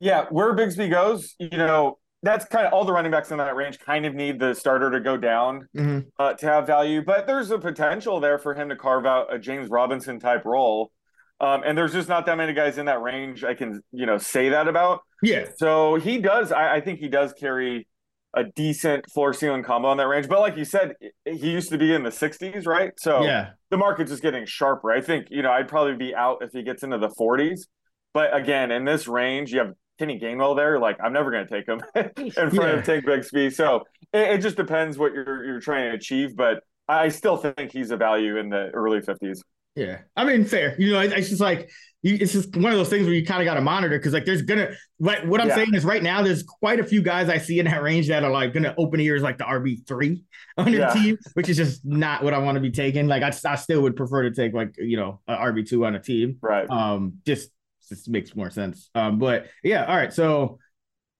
[0.00, 3.56] Yeah, where Bigsby goes, you know, that's kind of all the running backs in that
[3.56, 6.06] range kind of need the starter to go down Mhm.
[6.18, 9.38] uh, to have value, but there's a potential there for him to carve out a
[9.38, 10.92] James Robinson type role.
[11.40, 14.18] Um, and there's just not that many guys in that range I can, you know,
[14.18, 15.00] say that about.
[15.22, 17.88] Yeah, So he does, I, I think he does carry
[18.34, 20.28] a decent floor ceiling combo in that range.
[20.28, 20.94] But like you said,
[21.26, 22.92] he used to be in the 60s, right?
[22.98, 24.90] So yeah, the market's just getting sharper.
[24.92, 27.66] I think, you know, I'd probably be out if he gets into the 40s.
[28.14, 30.78] But again, in this range, you have Kenny Gainwell there.
[30.78, 32.78] Like, I'm never going to take him in front Yeah.
[32.78, 33.52] of Tank Bigsby.
[33.52, 36.36] So it, it just depends what you're you're trying to achieve.
[36.36, 39.40] But I still think he's a value in the early 50s.
[39.74, 40.76] Yeah, I mean, fair.
[40.78, 41.70] You know, it's just like
[42.02, 44.24] it's just one of those things where you kind of got to monitor because like
[44.24, 45.54] there's gonna like what I'm yeah.
[45.54, 48.22] saying is right now there's quite a few guys I see in that range that
[48.24, 50.24] are like gonna open ears like the RB three
[50.58, 50.92] on your yeah.
[50.92, 53.06] team, which is just not what I want to be taking.
[53.06, 55.94] Like I, I still would prefer to take like you know a RB two on
[55.94, 56.68] a team, right?
[56.68, 57.48] Um, just
[57.88, 58.90] just makes more sense.
[58.94, 60.12] Um, but yeah, all right.
[60.12, 60.58] So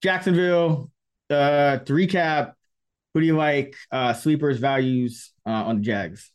[0.02, 0.90] Jacksonville,
[1.30, 2.52] uh, to recap,
[3.14, 3.74] who do you like?
[3.90, 6.30] Uh, sleepers values uh, on the Jags.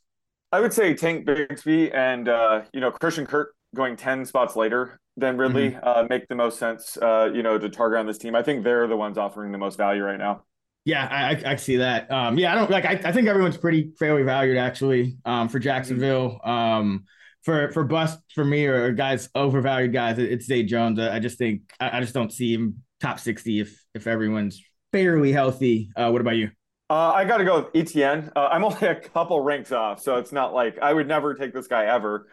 [0.52, 5.00] I would say Tank Bigsby and uh, you know Christian Kirk going ten spots later
[5.18, 5.88] than Ridley mm-hmm.
[5.88, 6.98] uh, make the most sense.
[6.98, 8.36] Uh, you know to target on this team.
[8.36, 10.44] I think they're the ones offering the most value right now.
[10.86, 12.10] Yeah, I, I see that.
[12.10, 12.86] Um, yeah, I don't like.
[12.86, 16.40] I, I think everyone's pretty fairly valued actually um, for Jacksonville.
[16.46, 17.04] Um,
[17.48, 21.00] for for bust for me or guys overvalued guys, it's Zay Jones.
[21.00, 25.90] I just think I, just don't see him top sixty if if everyone's fairly healthy.
[25.96, 26.52] Uh, what about you?
[26.90, 28.34] Uh, I got to go with ETN.
[28.36, 31.54] Uh, I'm only a couple ranks off, so it's not like I would never take
[31.54, 32.28] this guy ever,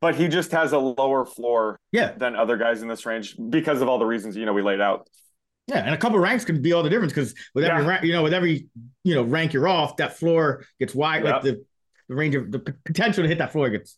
[0.00, 2.12] but he just has a lower floor yeah.
[2.12, 4.80] than other guys in this range because of all the reasons you know we laid
[4.80, 5.08] out.
[5.66, 7.88] Yeah, and a couple ranks can be all the difference because with every yeah.
[7.88, 8.68] rank, you know, with every
[9.02, 11.24] you know rank you're off, that floor gets wide.
[11.24, 11.32] Yep.
[11.34, 11.64] Like the,
[12.08, 13.96] the range of the potential to hit that floor gets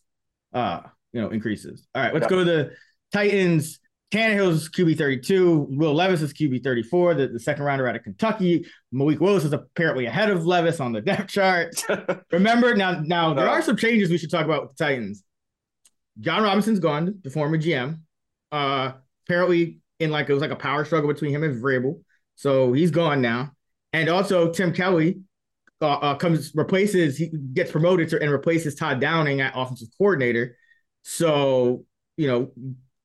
[0.53, 1.87] uh you know increases.
[1.95, 2.71] All right, let's go to the
[3.11, 3.79] Titans.
[4.13, 5.69] Tannehill's QB 32.
[5.71, 8.63] Will Levis is QB 34, the, the second rounder out of Kentucky.
[8.91, 11.73] Malik Willis is apparently ahead of Levis on the depth chart.
[12.31, 15.23] Remember, now, now there are some changes we should talk about with the Titans.
[16.19, 18.01] Jon Robinson's gone, the former GM.
[18.51, 18.91] Uh,
[19.25, 21.99] apparently, in like it was like a power struggle between him and Vrabel.
[22.35, 23.53] So he's gone now.
[23.93, 25.21] And also, Tim Kelly
[25.83, 30.57] uh, uh, comes replaces, he gets promoted to, and replaces Todd Downing at offensive coordinator.
[31.03, 31.85] So,
[32.17, 32.51] you know,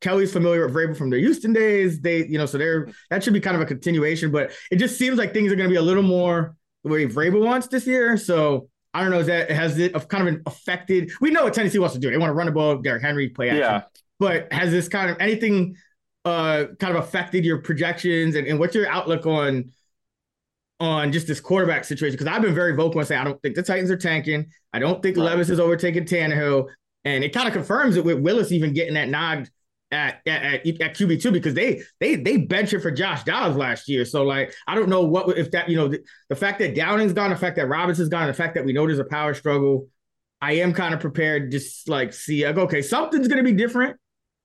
[0.01, 2.01] Kelly's familiar with Vrabel from their Houston days.
[2.01, 4.97] They, you know, so they're that should be kind of a continuation, but it just
[4.97, 7.87] seems like things are going to be a little more the way Vrabel wants this
[7.87, 8.17] year.
[8.17, 9.19] So I don't know.
[9.19, 11.11] Is that has it kind of affected?
[11.21, 12.11] We know what Tennessee wants to do.
[12.11, 13.63] They want to run the ball, Derrick Henry, play action.
[13.63, 13.83] Yeah.
[14.21, 15.77] But has this kind of anything
[16.25, 19.71] uh kind of affected your projections and, and what's your outlook on
[20.81, 22.15] on just this quarterback situation?
[22.15, 24.47] Because I've been very vocal and saying I don't think the Titans are tanking.
[24.73, 25.25] I don't think right.
[25.25, 26.69] Levis is overtaking Tannehill.
[27.05, 29.49] And it kind of confirms it with Willis even getting that nod
[29.91, 33.57] at at, at, at QB two because they they they bench it for Josh Dobbs
[33.57, 34.05] last year.
[34.05, 37.13] So like I don't know what if that you know the, the fact that Downing's
[37.13, 39.89] gone, the fact that Robinson's gone, the fact that we know there's a power struggle.
[40.41, 43.97] I am kind of prepared just like see like okay something's gonna be different.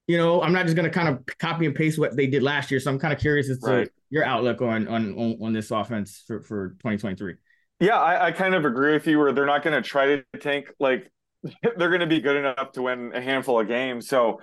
[0.08, 2.72] You know I'm not just gonna kind of copy and paste what they did last
[2.72, 2.80] year.
[2.80, 3.90] So I'm kind of curious as to right.
[4.10, 7.36] your outlook on, on on on this offense for for 2023.
[7.80, 9.20] Yeah, I, I kind of agree with you.
[9.20, 11.12] Where they're not going to try to tank like
[11.78, 14.08] they're going to be good enough to win a handful of games.
[14.08, 14.40] So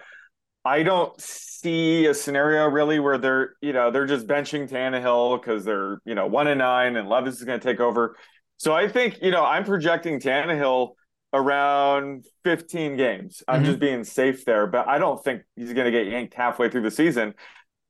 [0.64, 5.64] I don't see a scenario really where they're, you know, they're just benching Tannehill because
[5.64, 8.16] they're, you know, one and nine and Levis is going to take over.
[8.58, 10.90] So I think, you know, I'm projecting Tannehill
[11.32, 13.42] around 15 games.
[13.46, 13.64] I'm mm-hmm.
[13.66, 16.82] just being safe there, but I don't think he's going to get yanked halfway through
[16.82, 17.34] the season.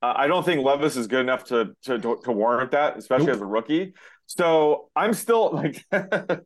[0.03, 3.37] Uh, I don't think Levis is good enough to to, to warrant that, especially nope.
[3.37, 3.95] as a rookie.
[4.27, 6.39] So I'm still like, I,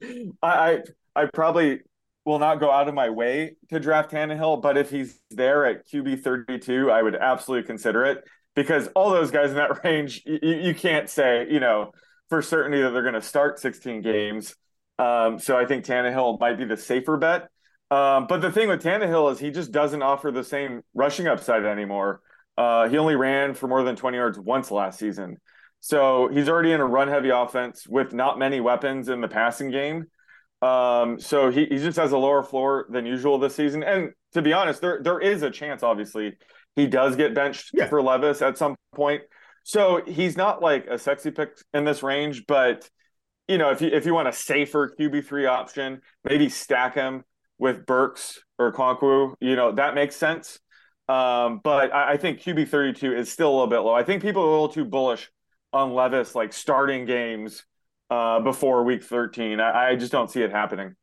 [0.43, 0.79] I
[1.15, 1.81] I probably
[2.25, 5.87] will not go out of my way to draft Tannehill, but if he's there at
[5.87, 8.25] QB 32, I would absolutely consider it
[8.57, 11.93] because all those guys in that range, you, you can't say, you know,
[12.31, 14.57] for certainty that they're going to start 16 games.
[14.99, 17.49] Um, so I think Tannehill might be the safer bet.
[17.91, 21.65] Um, but the thing with Tannehill is he just doesn't offer the same rushing upside
[21.65, 22.21] anymore.
[22.57, 25.37] Uh, he only ran for more than 20 yards once last season.
[25.81, 29.71] So he's already in a run heavy offense with not many weapons in the passing
[29.71, 30.07] game.
[30.63, 33.83] Um, so he, he just has a lower floor than usual this season.
[33.83, 36.39] And to be honest, there there is a chance, obviously,
[36.75, 37.87] he does get benched yeah.
[37.89, 39.23] for Levis at some point.
[39.65, 42.89] So he's not like a sexy pick in this range, but
[43.49, 47.25] you know, if you if you want a safer QB three option, maybe stack him
[47.59, 50.59] with Burks or Okonkwo, you know, that makes sense.
[51.09, 53.95] Um, but I, I think QB thirty two is still a little bit low.
[53.95, 55.31] I think people are a little too bullish
[55.73, 57.65] on Levis, like starting games
[58.11, 59.61] uh, before week 13.
[59.61, 60.95] I, I, just don't see it happening.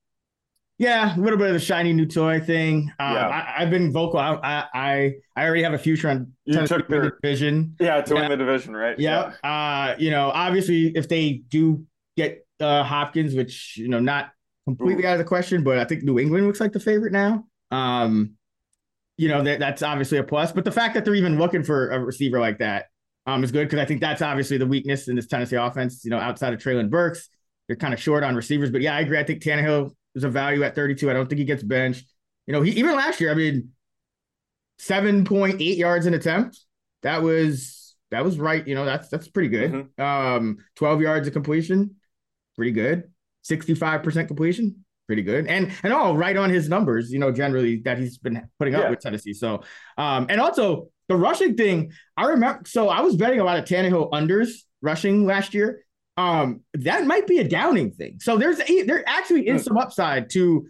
[0.78, 2.92] Yeah, a little bit of the shiny new toy thing.
[3.00, 3.46] Uh, yeah.
[3.58, 4.20] I, have been vocal.
[4.20, 7.76] I, I I already have a future on you took the division.
[7.80, 8.22] Yeah, to yeah.
[8.22, 8.98] win the division, right?
[8.98, 9.34] Yeah.
[9.44, 9.92] yeah.
[9.94, 14.32] Uh, you know, obviously, if they do get uh, Hopkins, which you know, not
[14.66, 17.46] completely out of the question, but I think New England looks like the favorite now.
[17.72, 18.36] Um,
[19.18, 20.52] you know, that that's obviously a plus.
[20.52, 22.88] But the fact that they're even looking for a receiver like that
[23.26, 26.04] um, is good because I think that's obviously the weakness in this Tennessee offense.
[26.04, 27.30] You know, outside of Treylon Burks,
[27.68, 28.72] they're kind of short on receivers.
[28.72, 29.20] But yeah, I agree.
[29.20, 31.10] I think Tannehill is a value at 32.
[31.10, 32.06] I don't think he gets benched.
[32.48, 33.70] You know, he even last year, I mean,
[34.80, 36.60] 7.8 yards an attempt.
[37.04, 38.68] That was that was right.
[38.68, 39.72] You know, that's that's pretty good.
[39.72, 40.02] Mm-hmm.
[40.02, 41.96] Um, 12 yards of completion,
[42.56, 43.04] pretty good.
[43.50, 47.12] 65% completion, pretty good, and and all right on his numbers.
[47.12, 48.90] You know, generally that he's been putting up Yeah.
[48.92, 49.34] with Tennessee.
[49.34, 49.64] So,
[49.98, 51.92] um, and also the rushing thing.
[52.16, 52.62] I remember.
[52.68, 54.50] So I was betting a lot of Tannehill unders
[54.82, 55.84] rushing last year.
[56.18, 58.18] Um, that might be a downing thing.
[58.20, 60.68] So there's a, there actually is some upside to,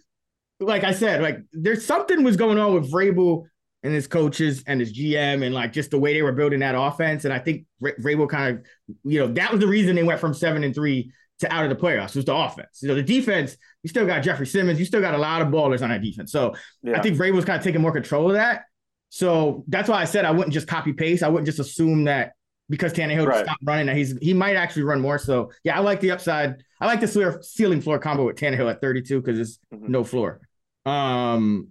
[0.60, 3.46] like I said, like there's something was going on with Vrabel
[3.84, 6.76] and his coaches and his GM and like just the way they were building that
[6.78, 7.26] offense.
[7.26, 8.66] And I think Ra- Vrabel kind of,
[9.04, 11.70] you know, that was the reason they went from seven and three to out of
[11.70, 12.80] the playoffs was the offense.
[12.82, 15.50] You know, the defense, you still got Jeffrey Simmons, you still got a lot of
[15.50, 16.32] ballers on that defense.
[16.32, 16.98] So Yeah.
[16.98, 18.64] I think Vrabel's kind of taking more control of that.
[19.10, 21.22] So that's why I said I wouldn't just copy paste.
[21.24, 22.34] I wouldn't just assume that
[22.70, 23.44] because Tannehill Right.
[23.46, 25.18] stopped running that he's he might actually run more.
[25.20, 26.64] So yeah, I like the upside.
[26.80, 29.90] I like the ceiling floor combo with Tannehill at 32 because it's Mhm.
[29.90, 30.40] no floor.
[30.86, 31.70] Um,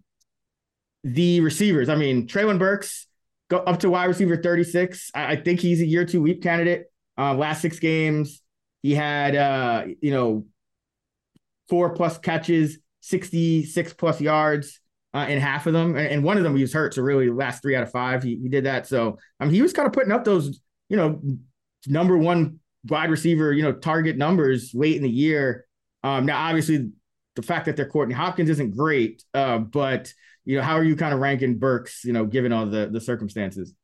[1.05, 1.89] the receivers.
[1.89, 3.07] I mean, Treylon Burks
[3.49, 5.11] go up to wide receiver 36.
[5.15, 6.85] I, I think he's a year two week candidate.
[7.19, 8.41] Uh, last six games,
[8.83, 10.47] he had uh, you know,
[11.69, 14.81] four plus catches, 66 plus yards
[15.15, 15.97] uh, in half of them.
[15.97, 16.95] And, one of them he was hurt.
[16.95, 18.87] So really last three out of five, he, he did that.
[18.87, 21.21] So I mean, he was kind of putting up those, you know,
[21.87, 25.67] number one wide receiver, you know, target numbers late in the year.
[26.03, 26.91] Um, now, obviously,
[27.37, 30.13] the fact that they're Courtney Hopkins isn't great, uh, but
[30.45, 32.05] you know, how are you kind of ranking Burks?
[32.05, 33.75] You know, given all the the circumstances.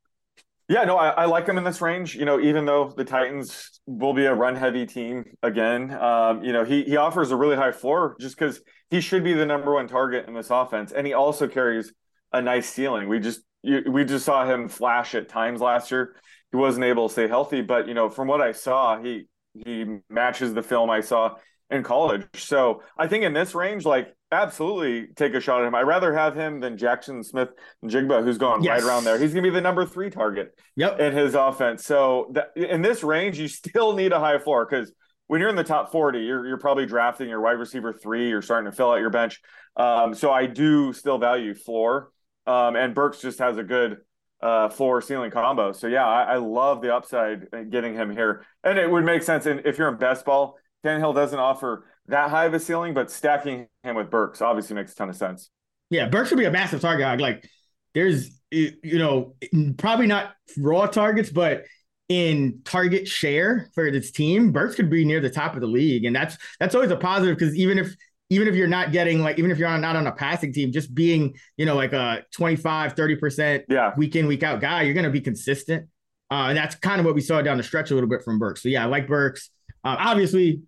[0.68, 2.16] Yeah, no, I, I like him in this range.
[2.16, 6.64] You know, even though the Titans will be a run-heavy team again, um, you know,
[6.64, 9.86] he he offers a really high floor just because he should be the number one
[9.86, 11.92] target in this offense, and he also carries
[12.32, 13.08] a nice ceiling.
[13.08, 16.16] We just we just saw him flash at times last year.
[16.50, 19.98] He wasn't able to stay healthy, but you know, from what I saw, he he
[20.10, 21.36] matches the film I saw
[21.70, 22.24] in college.
[22.34, 25.74] So I think in this range, like absolutely take a shot at him.
[25.74, 27.50] I'd rather have him than Jackson Smith
[27.84, 28.82] Jigba, who's going Yes.
[28.82, 29.18] right around there.
[29.18, 31.00] He's gonna be the number three target Yep.
[31.00, 31.84] in his offense.
[31.84, 34.92] So that, in this range, you still need a high floor because
[35.28, 38.28] when you're in the top 40, you're you're probably drafting your wide receiver three.
[38.28, 39.40] You're starting to fill out your bench.
[39.76, 42.10] Um, so I do still value floor.
[42.46, 43.98] Um, and Burks just has a good
[44.40, 45.72] uh, floor ceiling combo.
[45.72, 48.44] So yeah, I, I love the upside getting him here.
[48.62, 50.56] And it would make sense in, if you're in best ball.
[50.84, 54.92] Tannehill doesn't offer that high of a ceiling, but stacking him with Burks obviously makes
[54.92, 55.50] a ton of sense.
[55.90, 57.20] Yeah, Burks should be a massive target.
[57.20, 57.48] Like,
[57.94, 59.34] there's you know
[59.78, 61.64] probably not raw targets, but
[62.08, 66.04] in target share for this team, Burks could be near the top of the league,
[66.04, 67.94] and that's that's always a positive because even if
[68.30, 70.72] even if you're not getting like even if you're on, not on a passing team,
[70.72, 74.82] just being you know like a 25, 30 percent Yeah, week in week out guy,
[74.82, 75.88] you're going to be consistent,
[76.30, 78.38] uh, and that's kind of what we saw down the stretch a little bit from
[78.38, 78.62] Burks.
[78.62, 79.50] So yeah, I like Burks.
[79.84, 80.62] Uh, obviously,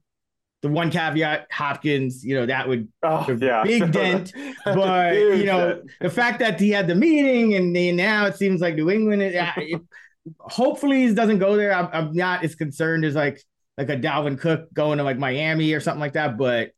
[0.62, 4.32] the one caveat, Hopkins, you know that would oh a yeah, big dent,
[4.64, 5.90] but you know dent.
[6.00, 9.22] the fact that he had the meeting and they, now it seems like New England.
[9.22, 9.80] It, it,
[10.40, 11.72] hopefully, he doesn't go there.
[11.72, 13.42] I'm, I'm not as concerned as like
[13.76, 16.70] like a Dalvin Cook going to like Miami or something like that, but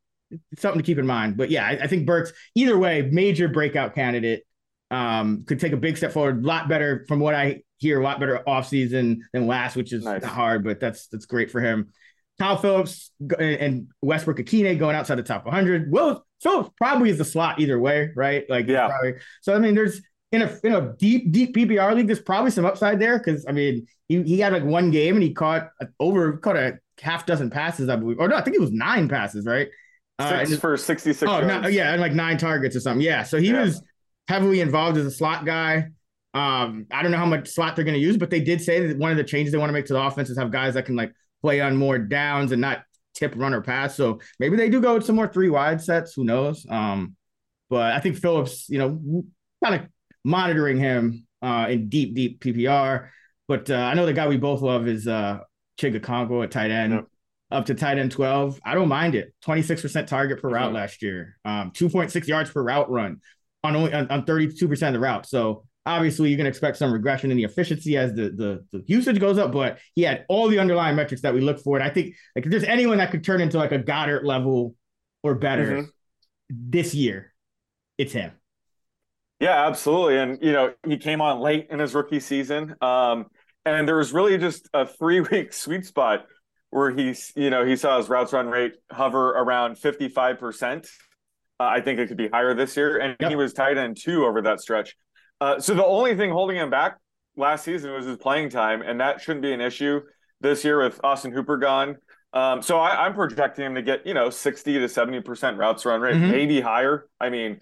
[0.52, 1.36] it's something to keep in mind.
[1.36, 4.44] But yeah, I, I think Burks either way, major breakout candidate.
[4.92, 6.42] Um, could take a big step forward.
[6.42, 8.00] A lot better from what I hear.
[8.00, 10.24] A lot better offseason than last, which is Nice.
[10.24, 11.92] hard, but that's that's great for him.
[12.40, 15.92] Kyle Phillips and Westbrook-Ikhine going outside the top 100.
[15.92, 18.44] Will Phillips probably is the slot either way, right?
[18.48, 18.88] Like, Yeah.
[18.88, 20.00] probably- so I mean, there's
[20.32, 23.52] in a in a deep deep PPR league, there's probably some upside there because I
[23.52, 27.26] mean, he, he had like one game and he caught a- over caught a half
[27.26, 29.68] dozen passes, I believe, or no, I think it was nine passes, right?
[30.18, 31.62] Uh, Six for 66 Oh, yards.
[31.64, 33.04] no, yeah, and like nine targets or something.
[33.04, 33.62] Yeah, so he Yeah.
[33.64, 33.82] was
[34.28, 35.88] heavily involved as a slot guy.
[36.32, 38.86] Um, I don't know how much slot they're going to use, but they did say
[38.86, 40.74] that one of the changes they want to make to the offense is have guys
[40.74, 42.82] that can like play on more downs and not
[43.14, 43.96] tip run or pass.
[43.96, 46.14] So maybe they do go with some more three wide sets.
[46.14, 46.66] Who knows?
[46.68, 47.16] Um,
[47.68, 49.24] but I think Phillips, you know,
[49.62, 49.88] kind of
[50.24, 53.08] monitoring him uh, in deep, deep PPR.
[53.48, 55.40] But uh, I know the guy we both love is uh,
[55.80, 56.92] Chig Okonkwo at tight end.
[56.92, 57.06] Yep.
[57.52, 58.60] Up to tight end 12.
[58.64, 59.34] I don't mind it.
[59.44, 61.36] 26% target per route last year.
[61.44, 63.20] Um, 2.6 yards per route run
[63.64, 65.26] on only on, on 32% of the route.
[65.26, 69.18] So obviously you're gonna expect some regression in the efficiency as the, the the usage
[69.18, 71.76] goes up, but he had all the underlying metrics that we look for.
[71.78, 74.74] And I think like if there's anyone that could turn into like a Goedert level
[75.22, 75.88] or better Mhm.
[76.50, 77.32] this year,
[77.98, 78.32] it's him.
[79.40, 80.18] Yeah, absolutely.
[80.18, 82.74] And you know, he came on late in his rookie season.
[82.82, 83.26] Um,
[83.64, 86.26] and there was really just a three week sweet spot
[86.70, 90.86] where he's, you know, he saw his routes run rate hover around 55%.
[91.58, 92.98] Uh, I think it could be higher this year.
[92.98, 93.30] And Yep.
[93.30, 94.96] he was tight end two over that stretch.
[95.40, 96.98] Uh, so the only thing holding him back
[97.36, 100.00] last season was his playing time, and that shouldn't be an issue
[100.40, 101.96] this year with Austin Hooper gone.
[102.32, 106.00] Um, so I, I'm projecting him to get, you know, 60 to 70% routes run
[106.00, 106.28] rate, Mhm.
[106.30, 107.08] maybe higher.
[107.20, 107.60] I mean,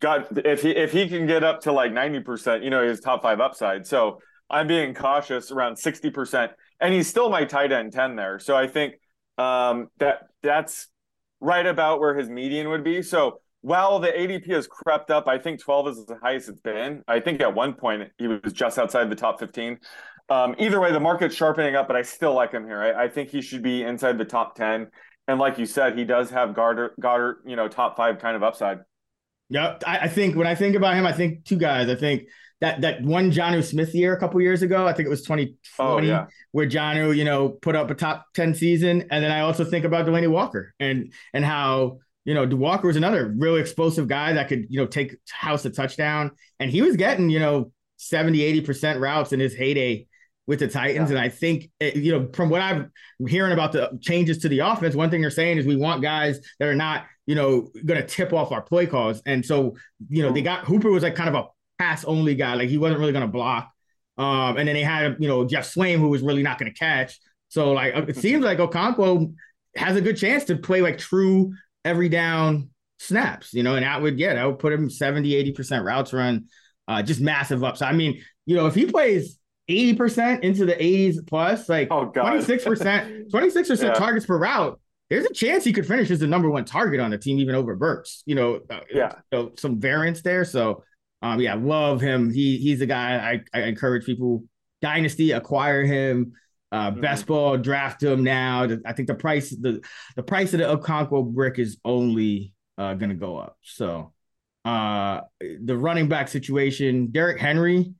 [0.00, 3.22] God, if he if he can get up to like 90%, you know, his top
[3.22, 3.86] five upside.
[3.86, 4.18] So
[4.50, 6.50] I'm being cautious around 60%.
[6.80, 8.38] And he's still my tight end 10 there.
[8.38, 8.94] So I think
[9.38, 10.88] um that that's
[11.40, 13.00] right about where his median would be.
[13.02, 17.02] So while the ADP has crept up, I think 12 is the highest it's been.
[17.08, 19.78] I think at one point he was just outside the top 15.
[20.28, 22.82] Um, either way, the market's sharpening up, but I still like him here.
[22.82, 24.88] I, I, think he should be inside the top 10.
[25.28, 28.80] And like you said, he does have Goedert, you know, top five kind of upside.
[29.48, 31.88] Yeah, I, I think when I think about him, I think two guys.
[31.88, 32.24] I think
[32.60, 35.56] that that one Jonnu Smith year a couple years ago, I think it was 2020,
[35.78, 36.26] oh, yeah.
[36.52, 39.04] where Jonnu, you know, put up a top 10 season.
[39.10, 42.96] And then I also think about Delanie Walker and and how you know, Walker was
[42.96, 46.30] another really explosive guy that could, you know, take house a touchdown.
[46.60, 50.06] And he was getting, you know, 70, 80% routes in his heyday
[50.46, 51.10] with the Titans.
[51.10, 51.16] Yeah.
[51.16, 52.92] And I think, eh, you know, from what I'm
[53.26, 56.40] hearing about the changes to the offense, one thing they're saying is we want guys
[56.58, 59.20] that are not, you know, going to tip off our play calls.
[59.26, 59.76] And so,
[60.08, 61.46] you know, they got Hooper was like kind of a
[61.78, 62.54] pass only guy.
[62.54, 63.70] Like he wasn't really going to block.
[64.18, 66.78] Um, and then they had, you know, Geoff Swaim, who was really not going to
[66.78, 67.18] catch.
[67.48, 69.34] So like, it seems like Okonkwo
[69.76, 74.00] has a good chance to play like true every down snaps, you know, and that
[74.00, 76.46] would, yeah, that would put him 70, 80% routes run,
[76.88, 77.92] uh, just massive upside.
[77.92, 82.40] I mean, you know, if he plays 80% into the 80s plus, like oh, God.
[82.42, 83.92] 26%, 26% yeah.
[83.94, 84.78] targets per route,
[85.10, 87.54] there's a chance he could finish as the number one target on the team, even
[87.54, 90.44] over Burks, you know, uh, yeah, So some variance there.
[90.44, 90.84] So,
[91.20, 92.32] um, yeah, love him.
[92.32, 94.44] He he's a guy I, I encourage people
[94.80, 96.32] dynasty acquire him.
[96.72, 97.02] Uh, mm-hmm.
[97.02, 98.66] best ball, draft him now.
[98.86, 99.84] I think the price the
[100.16, 103.58] the price of the Okonkwo brick is only uh, going to go up.
[103.60, 104.14] So
[104.64, 107.92] uh, the running back situation, Derrick Henry.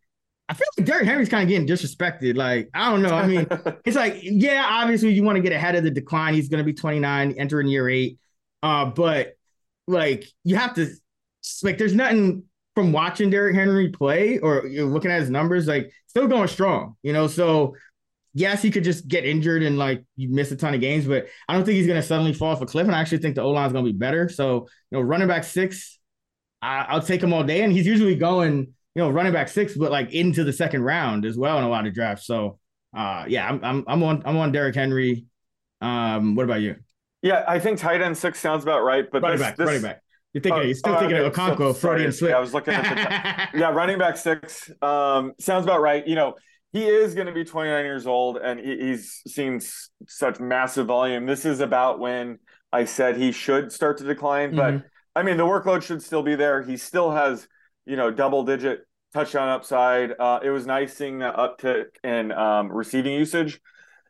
[0.48, 2.36] I feel like Derrick Henry's kind of getting disrespected.
[2.36, 3.14] Like I don't know.
[3.14, 3.46] I mean,
[3.84, 6.32] it's like yeah, obviously you want to get ahead of the decline.
[6.32, 8.18] He's going to be 29, entering year eight.
[8.62, 9.34] Uh, but
[9.86, 10.88] like you have to
[11.62, 15.66] like there's nothing from watching Derrick Henry play or you know, looking at his numbers,
[15.66, 17.26] like still going strong, you know.
[17.26, 17.74] So
[18.34, 21.26] yes, he could just get injured and like you miss a ton of games, but
[21.48, 22.86] I don't think he's going to suddenly fall off a cliff.
[22.86, 24.28] And I actually think the O line is going to be better.
[24.28, 25.98] So, you know, running back six,
[26.60, 27.62] I, will take him all day.
[27.62, 31.24] And he's usually going, you know, running back six, but like into the second round
[31.24, 32.26] as well in a lot of drafts.
[32.26, 32.58] So,
[32.96, 35.26] uh, yeah, I'm, I'm, I'm on, I'm on Derrick Henry.
[35.80, 36.76] Um, what about you?
[37.22, 39.06] Yeah, I think tight end six sounds about right.
[39.10, 40.02] But running this, back, this, running back.
[40.32, 42.30] You're thinking, uh, you're still uh, thinking okay, of Okonkwo, so, Freudian slip.
[42.30, 44.70] Yeah, I was looking at the, yeah, running back six.
[44.80, 46.06] Um, sounds about right.
[46.06, 46.34] You know,
[46.72, 49.60] he is going to be 29 years old and he, he's seen
[50.06, 51.26] such massive volume.
[51.26, 52.38] This is about when
[52.72, 54.86] I said he should start to decline, but mm-hmm.
[55.14, 56.62] I mean, the workload should still be there.
[56.62, 57.46] He still has,
[57.84, 60.12] you know, double digit touchdown upside.
[60.18, 63.60] Uh, it was nice seeing that uptick in um, receiving usage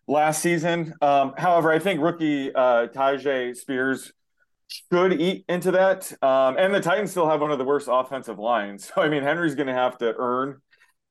[0.07, 0.95] last season.
[1.03, 4.13] Um, however, I think rookie uh, Tyjae Spears
[4.69, 6.13] should eat into that.
[6.23, 8.91] Um, and the Titans still have one of the worst offensive lines.
[8.95, 10.61] So, I mean, Henry's going to have to earn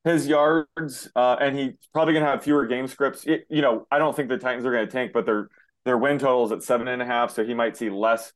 [0.04, 3.24] his yards, uh, and he's probably going to have fewer game scripts.
[3.24, 5.48] It, you know, I don't think the Titans are going to tank, but their
[5.84, 8.32] their win totals at seven and a half, so he might see less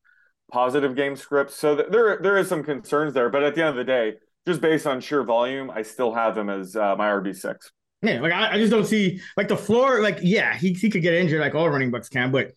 [0.51, 1.57] positive game scripts.
[1.57, 4.15] So th- there there is some concerns there, but at the end of the day,
[4.47, 7.73] just based on sheer volume, I still have him as uh, my RB six.
[8.03, 10.03] Yeah, like I, I, just don't see like the floor.
[10.03, 12.53] Like, yeah, he he could get injured like all running backs can, but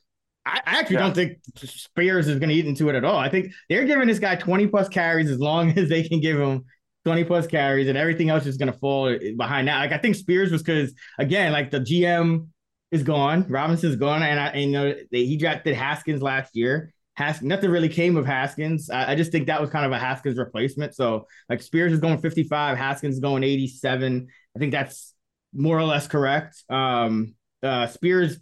[0.46, 1.02] I, I actually yeah.
[1.02, 3.18] don't think Spears is going to eat into it at all.
[3.18, 6.40] I think they're giving this guy twenty plus carries as long as they can give
[6.40, 6.66] him
[7.06, 9.80] 20 plus carries, and everything else is going to fall behind that.
[9.80, 12.48] Like I think Spears was because again, like the GM
[12.92, 16.94] is gone, Robinson's gone, and I and, you know they, he drafted Haskins last year.
[17.16, 18.90] Has, nothing really came of Haskins.
[18.90, 20.96] I, I, just think that was kind of a Haskins replacement.
[20.96, 24.26] So like Spears is going 55, Haskins is going 87.
[24.56, 25.14] I think that's
[25.54, 26.64] more or less correct.
[26.70, 28.40] Um, uh, Spears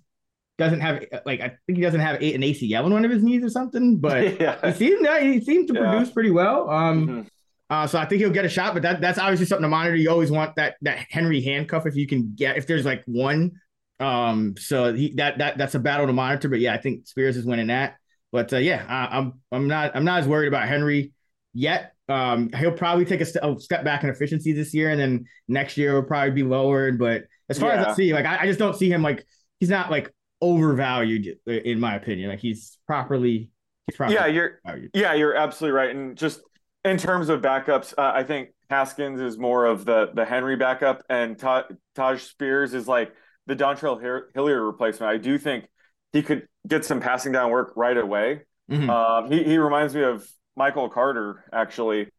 [0.57, 3.43] doesn't have like I think he doesn't have an ACL in one of his knees
[3.43, 4.71] or something, but yeah.
[4.71, 5.91] he seemed he seemed to yeah.
[5.91, 6.69] produce pretty well.
[6.69, 7.21] Um, mm-hmm.
[7.69, 9.95] Uh, so I think he'll get a shot, but that that's obviously something to monitor.
[9.95, 13.59] You always want that that Henry handcuff if you can get if there's like one.
[13.99, 16.47] Um, so he that that that's a battle to monitor.
[16.47, 17.97] But yeah, I think Spears is winning that.
[18.31, 21.11] But uh, yeah, I, I'm I'm not I'm not as worried about Henry
[21.53, 21.93] yet.
[22.09, 25.25] Um, he'll probably take a, st- a, step back in efficiency this year, and then
[25.49, 26.97] next year will probably be lowered.
[26.97, 27.81] But as far yeah.
[27.81, 29.25] as I see, like I, I just don't see him like
[29.59, 32.29] he's not like overvalued in my opinion.
[32.29, 33.49] Like he's properly.
[33.87, 34.91] He's properly yeah, you're valued.
[34.93, 35.95] yeah, you're absolutely right.
[35.95, 36.41] And just
[36.87, 41.03] in terms of backups, uh, I think Haskins is more of the the Henry backup,
[41.09, 43.13] and Tyjae Spears is like
[43.45, 43.99] the Dontrell
[44.33, 45.11] Hilliard replacement.
[45.11, 45.67] I do think
[46.13, 48.41] he could get some passing down work right away.
[48.69, 48.89] Mm-hmm.
[48.89, 52.09] Um, he he reminds me of Michael Carter actually,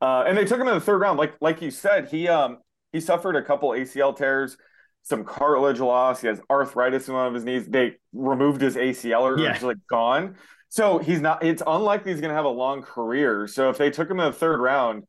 [0.00, 1.18] uh, and they took him in the third round.
[1.18, 2.58] Like like you said, he um
[2.92, 4.56] he suffered a couple ACL tears,
[5.02, 6.20] some cartilage loss.
[6.20, 7.66] He has arthritis in one of his knees.
[7.66, 9.58] They removed his ACL or yeah.
[9.62, 10.36] like gone.
[10.72, 11.44] So he's not.
[11.44, 13.46] It's unlikely he's going to have a long career.
[13.46, 15.02] So if they took him in the third round,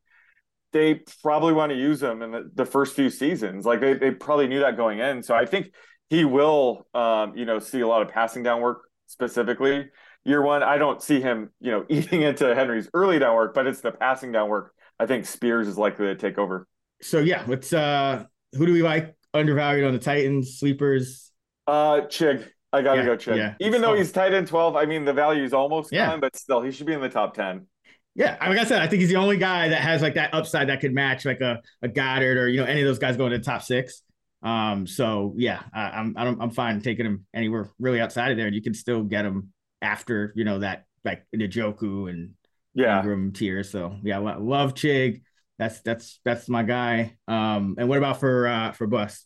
[0.74, 3.66] they probably want to use him in the, the first few seasons.
[3.66, 5.24] Like they, they probably knew that going in.
[5.24, 5.72] So I think
[6.10, 9.90] he will, um, you know, see a lot of passing down work specifically.
[10.26, 10.64] year one.
[10.64, 13.94] I don't see him, you know, eating into Henry's early down work, but it's the
[13.94, 14.74] passing down work.
[15.00, 16.68] I think Spears is likely to take over.
[17.02, 21.32] So yeah, let's uh who do we like undervalued on the Titans, sleepers?
[21.68, 22.50] Uh Chig.
[22.74, 23.38] I gotta Yeah, go Chig.
[23.38, 23.54] yeah.
[23.60, 23.96] Even though Oh.
[23.96, 26.08] he's tight end 12, I mean the value is almost Yeah.
[26.08, 27.68] gone, but still he should be in the top 10.
[28.16, 30.70] Yeah, like I said, I think he's the only guy that has like that upside
[30.70, 33.32] that could match like a, a Goedert or you know any of those guys going
[33.32, 34.02] to the top six.
[34.44, 38.48] Um, so yeah, I, I'm I'm I'm fine taking him anywhere really outside of there,
[38.48, 39.52] and you can still get him
[39.82, 42.32] after you know that like the and
[42.76, 43.02] Yeah.
[43.02, 43.64] Engram tier.
[43.64, 45.22] So yeah, love Chig.
[45.58, 47.18] That's that's that's my guy.
[47.28, 49.26] Um, and what about for uh for Bus?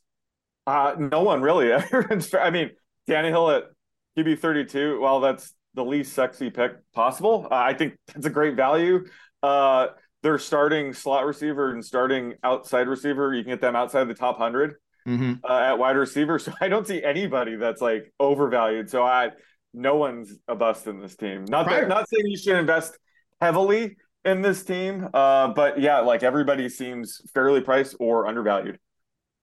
[0.65, 1.73] Uh, no one really.
[2.39, 2.71] I mean,
[3.07, 3.63] Tannehill at
[4.17, 7.47] QB 32, well, that's the least sexy pick possible.
[7.51, 9.05] Uh, I think that's a great value.
[9.43, 9.87] Uh,
[10.23, 13.33] they're starting slot receiver and starting outside receiver.
[13.33, 14.75] You can get them outside the top 100
[15.07, 15.35] Mm-hmm.
[15.49, 16.37] uh, at wide receiver.
[16.39, 18.89] So I don't see anybody that's like overvalued.
[18.89, 19.29] So I,
[19.73, 21.45] no one's a bust in this team.
[21.47, 22.97] Not Prior- that, not saying you should invest
[23.39, 23.95] heavily
[24.25, 28.79] in this team, uh, but yeah, like everybody seems fairly priced or undervalued.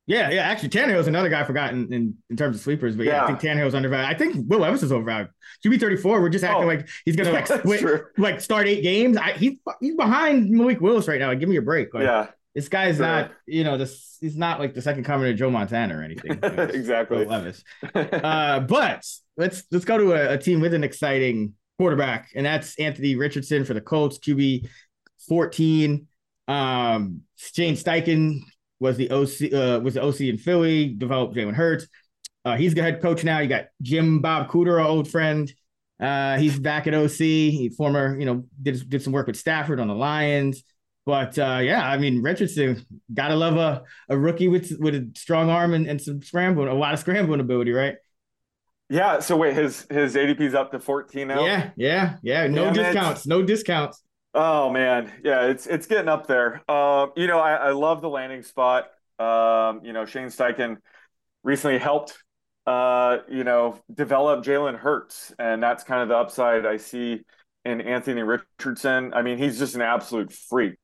[0.07, 0.42] Yeah, yeah.
[0.42, 3.38] Actually, Tannehill's another guy I forgot in, in, terms of sleepers, but yeah, I Yeah.
[3.38, 4.14] think Tannehill's undervalued.
[4.14, 5.30] I think Will Levis is overvalued.
[5.64, 6.20] QB thirty four.
[6.20, 6.66] We're just acting Oh.
[6.66, 9.16] like he's gonna like split, like start eight games.
[9.16, 11.28] I, he's he's behind Malik Willis right now.
[11.28, 11.94] Like, give me a break.
[11.94, 13.07] Like, Yeah, this guy's Sure.
[13.07, 14.18] not you know this.
[14.20, 16.38] He's not like the second coming of Joe Montana or anything.
[16.42, 17.18] Exactly.
[17.18, 17.64] Will Levis.
[17.94, 19.07] Uh, but
[19.38, 23.64] let's let's go to a, a team with an exciting quarterback, and that's Anthony Richardson
[23.64, 24.68] for the Colts, QB
[25.28, 26.09] fourteen.
[26.46, 28.40] Um, Shane Steichen
[28.81, 31.87] was the OC uh, was the OC in Philly, developed Jalen Hurts.
[32.45, 33.39] Uh, he's the head coach now.
[33.39, 35.53] You got Jim Bob Cooter, our old friend.
[36.01, 37.18] Uh, he's back at OC.
[37.18, 40.62] He former, you know, did did some work with Stafford on the Lions.
[41.07, 45.51] But uh, yeah, I mean Richardson, gotta love a, a rookie with with a strong
[45.51, 47.97] arm and, and some scrambling, a lot of scrambling ability, right?
[48.89, 49.20] Yeah.
[49.20, 51.41] So wait, his his ADP's up to 14 now.
[51.41, 52.47] Yeah, yeah, yeah.
[52.47, 54.03] No Yeah, discounts, no discounts.
[54.35, 56.68] Oh man, yeah, it's it's getting up there.
[56.70, 58.89] Um, you know, I, I love the landing spot.
[59.18, 60.78] Um, you know, Shane Steichen
[61.45, 62.18] recently helped
[62.66, 67.22] uh, you know, develop Jalen Hurts, and that's kind of the upside I see
[67.64, 69.14] in Anthony Richardson.
[69.14, 70.78] I mean, he's just an absolute freak.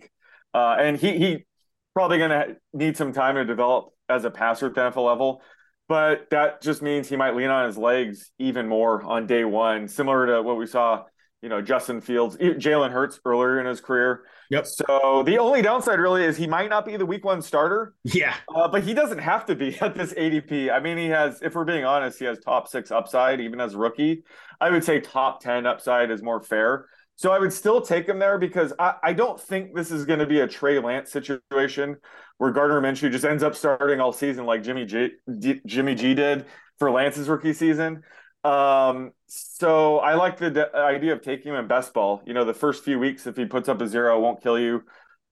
[0.55, 1.46] Uh, and he he
[1.94, 5.42] probably gonna need some time to develop as a passer at the NFL level.
[5.88, 9.88] But that just means he might lean on his legs even more on day one,
[9.88, 11.05] similar to what we saw,
[11.43, 14.24] you know, Justin Fields, Jalen Hurts earlier in his career.
[14.51, 14.66] Yep.
[14.66, 18.34] So the only downside really is he might not be the week one starter, Yeah,
[18.55, 20.70] uh, but he doesn't have to be at this ADP.
[20.70, 23.74] I mean, he has, if we're being honest, he has top six upside even as
[23.74, 24.24] a rookie.
[24.61, 26.86] I would say top 10 upside is more fair.
[27.16, 30.20] So I would still take him there because I, I don't think this is going
[30.20, 31.97] to be a Trey Lance situation
[32.38, 36.14] where Gardner Minshew just ends up starting all season like Jimmy G, D, Jimmy G
[36.14, 36.47] did
[36.78, 38.03] for Lance's rookie season.
[38.43, 42.22] Um, so I like the d- idea of taking him in best ball.
[42.26, 44.59] You know, the first few weeks, if he puts up a zero, it won't kill
[44.59, 44.82] you.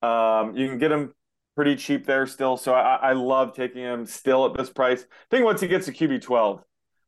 [0.07, 1.13] Um, you can get him
[1.55, 2.55] pretty cheap there still.
[2.57, 5.01] So I, I love taking him still at this price.
[5.03, 6.63] I think once he gets to QB 12,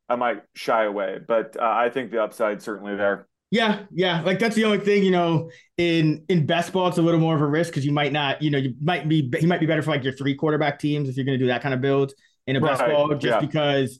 [0.09, 3.27] I might shy away, but uh, I think the upside certainly there.
[3.49, 4.21] yeah, yeah.
[4.21, 7.35] Like that's the only thing, you know, in in best ball, it's a little more
[7.35, 9.65] of a risk because you might not, you know, you might be he might be
[9.65, 11.81] better for like your three quarterback teams if you're going to do that kind of
[11.81, 12.13] build
[12.47, 13.39] in a best Right, ball, just yeah.
[13.39, 13.99] because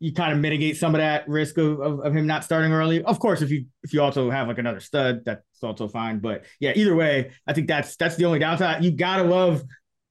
[0.00, 3.02] you kind of mitigate some of that risk of, of of him not starting early.
[3.04, 6.18] Of course, if you if you also have like another stud, that's also fine.
[6.18, 8.82] But yeah, either way, I think that's that's the only downside.
[8.82, 9.62] You gotta love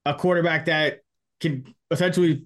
[0.05, 0.99] a quarterback that
[1.39, 2.45] can essentially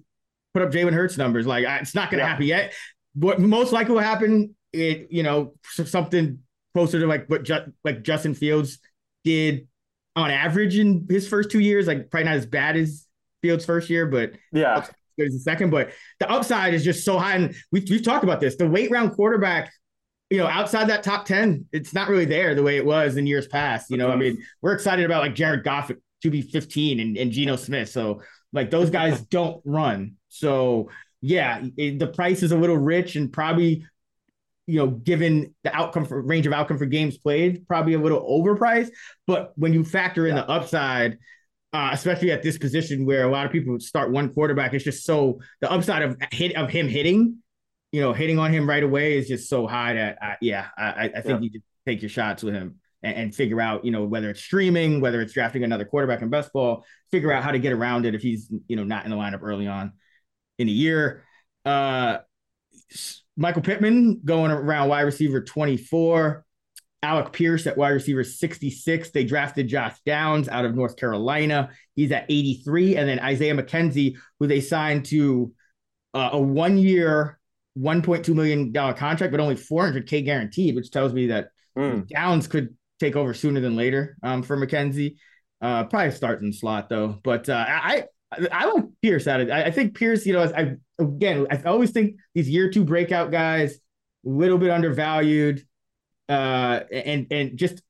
[0.54, 1.46] put up Jalen Hurts numbers.
[1.46, 2.26] Like it's not to Yeah.
[2.28, 2.72] happen yet.
[3.14, 6.38] What most likely will happen, it you know something
[6.74, 8.78] closer to like what Ju- like Justin Fields
[9.22, 9.68] did
[10.16, 11.86] on average in his first two years.
[11.86, 13.06] Like probably not as bad as
[13.42, 14.86] Fields' first year, but Yeah.
[15.16, 15.70] Good as the second.
[15.70, 15.90] But
[16.20, 18.56] the upside is just so high, and we've we've talked about this.
[18.56, 19.72] The late round quarterback.
[20.30, 23.26] You know, outside that top 10, it's not really there the way it was in
[23.26, 23.90] years past.
[23.90, 24.18] You know, I Mhm.
[24.20, 27.90] mean, we're excited about like Jared Goff at QB 15 and, and Geno Smith.
[27.90, 30.14] So like those guys don't run.
[30.30, 30.88] So
[31.20, 33.86] yeah, it- the price is a little rich and probably,
[34.66, 38.22] you know, given the outcome for range of outcome for games played, probably a little
[38.22, 38.90] overpriced.
[39.26, 41.18] But when you factor in the upside,
[41.74, 45.04] uh, especially at this position where a lot of people start one quarterback, it's just
[45.04, 47.38] so the upside of hit of him hitting,
[47.90, 51.10] you know, hitting on him right away is just so high that I, yeah, I,
[51.16, 51.38] I think Yeah.
[51.40, 54.40] you just take your shots with him and, and figure out, you know, whether it's
[54.40, 58.06] streaming, whether it's drafting another quarterback in best ball, figure out how to get around
[58.06, 59.92] it if he's, you know, not in the lineup early on
[60.60, 61.24] in the year.
[61.64, 62.18] Uh,
[63.36, 66.43] Michael Pittman going around wide receiver 24.
[67.04, 69.10] Alec Pierce at wide receiver 66.
[69.10, 71.70] They drafted Josh Downs out of North Carolina.
[71.94, 72.96] He's at 83.
[72.96, 75.52] And then Isaiah McKenzie, who they signed to
[76.14, 77.38] uh, a one year
[77.78, 82.08] 1.2 million dollar contract, but only 400k guaranteed, which tells me that Mm.
[82.08, 85.16] Downs could take over sooner than later um, for McKenzie.
[85.60, 89.50] Uh, probably start in slot though, but uh, I I, I like Pierce at it.
[89.50, 93.30] I, I think Pierce, you know, I again I always think these year two breakout
[93.30, 95.64] guys, a little bit undervalued,
[96.28, 97.82] uh, and and just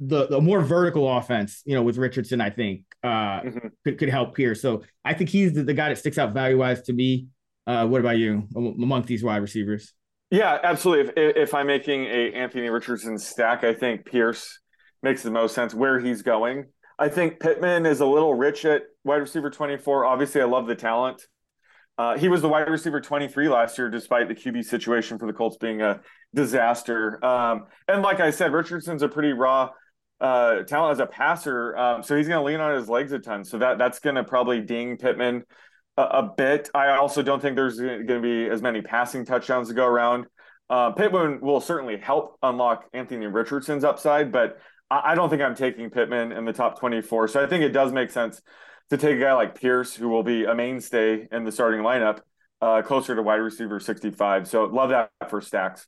[0.00, 3.68] the the more vertical offense, you know, with Richardson, I think uh, Mm-hmm.
[3.84, 4.62] could could help Pierce.
[4.62, 7.28] So I think he's the, the guy that sticks out value wise to me.
[7.66, 9.92] Uh, what about you among these wide receivers?
[10.30, 11.12] Yeah, absolutely.
[11.16, 14.60] If if I'm making a Anthony Richardson stack, I think Pierce
[15.02, 16.66] makes the most sense where he's going.
[16.98, 20.04] I think Pittman is a little rich at wide receiver 24.
[20.04, 21.22] Obviously, I love the talent.
[21.98, 25.32] Uh, he was the wide receiver 23 last year, despite the QB situation for the
[25.32, 26.00] Colts being a
[26.34, 27.24] disaster.
[27.24, 29.70] Um, and like I said, Richardson's a pretty raw
[30.20, 33.18] uh, talent as a passer, um, so he's going to lean on his legs a
[33.18, 33.44] ton.
[33.44, 35.44] So that that's going to probably ding Pittman
[35.96, 36.68] a, a, bit.
[36.74, 40.26] I also don't think there's going to be as many passing touchdowns to go around.
[40.68, 44.58] Uh, Pittman will certainly help unlock Anthony Richardson's upside, but
[44.90, 47.28] I, I don't think I'm taking Pittman in the top 24.
[47.28, 48.42] So I think it does make sense
[48.90, 52.20] to take a guy like Pierce, who will be a mainstay in the starting lineup,
[52.60, 54.48] uh, closer to wide receiver 65.
[54.48, 55.86] So love that for stacks.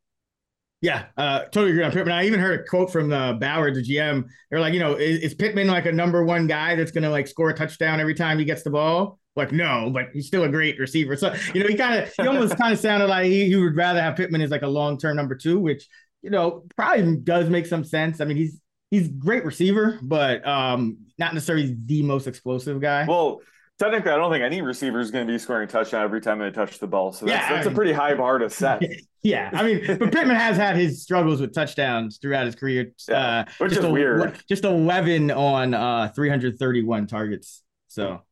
[0.83, 2.13] Yeah, uh, totally agree on Pittman.
[2.13, 4.25] I even heard a quote from uh, Ballard, the GM.
[4.51, 7.11] They're like, you know, is, is Pittman like a number one guy that's going to
[7.11, 9.21] like score a touchdown every time he gets the ball?
[9.37, 11.17] Like, no, but he's still a great receiver.
[11.17, 13.77] So, you know, he kind of, he almost kind of sounded like he, he would
[13.77, 15.87] rather have Pittman as like a long term number two, which,
[16.21, 18.21] you know, probably does make some sense.
[18.21, 18.61] I mean, he's,
[18.91, 23.07] he's great receiver, but um, not necessarily the most explosive guy.
[23.09, 23.41] Well,
[23.83, 26.39] technically, I don't think any receiver is going to be scoring a touchdown every time
[26.39, 27.13] they touch the ball.
[27.13, 28.83] So that's, Yeah, I that's a pretty high bar to set.
[29.25, 32.91] Yeah, I mean, but Pittman has had his struggles with touchdowns throughout his career.
[33.09, 34.37] Yeah, uh, which just is a- weird.
[34.49, 37.63] Just 11 on uh, 331 targets.
[37.87, 38.23] So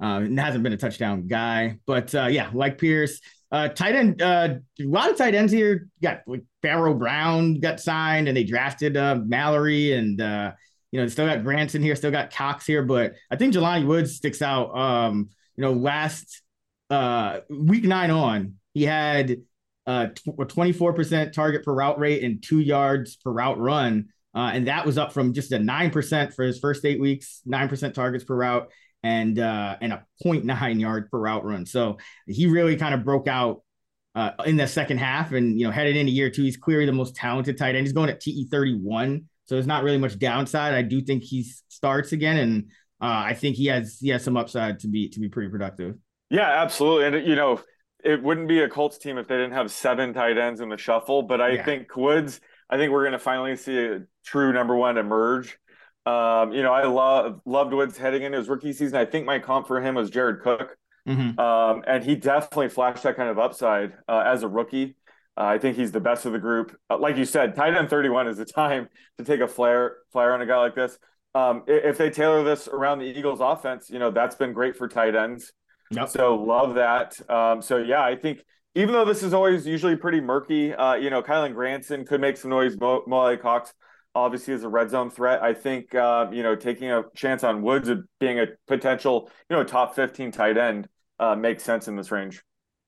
[0.00, 1.78] um, it hasn't been a touchdown guy.
[1.86, 3.20] But uh, yeah, like Pierce,
[3.52, 5.86] uh, tight end, uh, a lot of tight ends here.
[6.00, 10.52] You got like Pharaoh Brown got signed, and they drafted uh, Mallory, and uh,
[10.92, 12.82] you know, still got Granson here, still got Cox here.
[12.82, 14.76] But I think Jelani Woods sticks out.
[14.76, 16.42] Um, you know, last
[16.90, 19.38] uh, week nine on, he had
[19.86, 24.08] uh, a 24% target per route rate and two yards per route run.
[24.34, 27.94] Uh, and that was up from just a 9% for his first eight weeks, 9%
[27.94, 28.70] targets per route
[29.02, 31.66] and uh, and a 0.9 yard per route run.
[31.66, 33.62] So he really kind of broke out
[34.14, 36.92] uh, in the second half and, you know, headed into year two, he's clearly the
[36.92, 37.86] most talented tight end.
[37.86, 39.24] He's going at TE 31.
[39.52, 40.72] So there's not really much downside.
[40.72, 42.38] I do think he starts again.
[42.38, 42.64] And
[43.02, 45.96] uh, I think he has, he has some upside to be, to be pretty productive.
[46.30, 47.18] Yeah, absolutely.
[47.18, 47.60] And, you know,
[48.02, 50.78] it wouldn't be a Colts team if they didn't have seven tight ends in the
[50.78, 51.20] shuffle.
[51.20, 51.64] But I Yeah.
[51.66, 52.40] think Woods,
[52.70, 55.58] I think we're going to finally see a true number one emerge.
[56.06, 58.96] Um, you know, I love loved Woods heading into his rookie season.
[58.96, 60.78] I think my comp for him was Jared Cook.
[61.06, 61.38] Mhm.
[61.38, 64.96] Um, and he definitely flashed that kind of upside uh, as a rookie.
[65.36, 66.76] Uh, I think he's the best of the group.
[66.90, 70.32] Uh, like you said, tight end 31 is the time to take a flare flyer
[70.32, 70.98] on a guy like this.
[71.34, 74.86] Um, if they tailor this around the Eagles offense, you know, that's been great for
[74.86, 75.52] tight ends.
[75.90, 76.08] Yep.
[76.10, 77.18] So love that.
[77.30, 78.40] Um, so yeah, I think
[78.74, 82.36] even though this is always usually pretty murky, uh, you know, Kylen Granson could make
[82.36, 82.76] some noise.
[82.78, 83.72] Mo- Molly Cox
[84.14, 85.42] obviously is a red zone threat.
[85.42, 89.56] I think uh, you know taking a chance on Woods of being a potential you
[89.56, 92.42] know top fifteen tight end uh, makes sense in this range.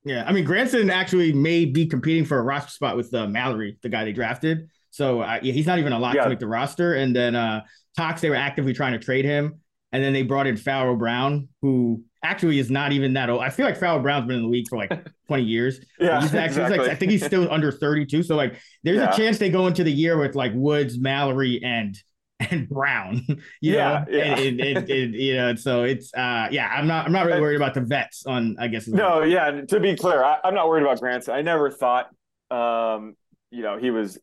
[0.05, 3.77] Yeah, I mean, Granson actually may be competing for a roster spot with uh, Mallory,
[3.81, 4.69] the guy they drafted.
[4.91, 6.23] So uh, yeah, he's not even a lock Yeah.
[6.23, 6.93] to make the roster.
[6.93, 7.61] And then uh,
[7.97, 9.59] Cox, they were actively trying to trade him,
[9.91, 13.41] and then they brought in Pharaoh Brown, who actually is not even that old.
[13.41, 14.91] I feel like Pharaoh Brown's been in the league for like
[15.27, 15.79] 20 years.
[15.99, 16.89] Yeah, he's actually, he's like.
[16.89, 18.23] I think he's still under 32.
[18.23, 19.11] So like, there's Yeah.
[19.13, 21.95] a chance they go into the year with like Woods, Mallory, and
[22.51, 23.21] and Brown.
[23.61, 24.23] You Yeah, know, yeah.
[24.37, 27.41] And, and, and- and, you know, so it's uh, yeah, I'm not I'm not really
[27.41, 28.87] worried about the vets on I guess.
[28.87, 29.61] No, yeah.
[29.69, 31.33] To be clear, I, I'm not worried about Granson.
[31.33, 32.09] I never thought,
[32.51, 33.15] um,
[33.51, 34.19] you know, he was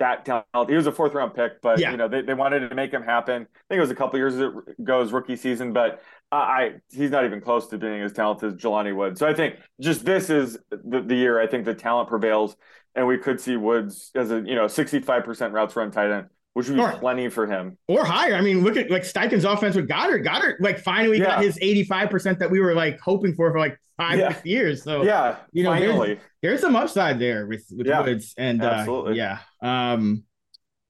[0.00, 0.68] that talented.
[0.68, 1.92] He was a fourth round pick, but Yeah.
[1.92, 3.42] you know, they, they wanted to make him happen.
[3.42, 6.02] I think it was a couple years ago his rookie season, but
[6.32, 9.20] I, I he's not even close to being as talented as Jelani Woods.
[9.20, 12.56] So I think just this is the, the year I think the talent prevails,
[12.94, 16.68] and we could see Woods as a you know 65% routes run tight end, which
[16.68, 16.92] would be Sure.
[16.98, 17.76] plenty for him.
[17.88, 18.34] or higher.
[18.34, 20.24] I mean, look at like Steichen's offense with Goedert.
[20.24, 24.18] Goedert like finally got his 85% that we were like hoping for for like five
[24.18, 24.36] Yeah.
[24.44, 24.82] years.
[24.82, 26.20] So Yeah, you know, there's- finally.
[26.42, 29.38] there's some upside there with with Yeah, Woods and uh, yeah.
[29.62, 30.24] Um,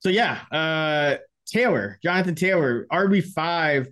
[0.00, 3.88] so yeah, uh, Taylor, Jonathan Taylor, RB five.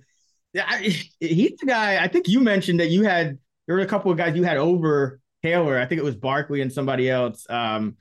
[0.54, 2.02] Yeah, he's the guy.
[2.02, 4.58] I think you mentioned that you had there were a couple of guys you had
[4.58, 5.78] over Taylor.
[5.78, 7.46] I think it was Barkley and somebody else.
[7.48, 7.96] Um,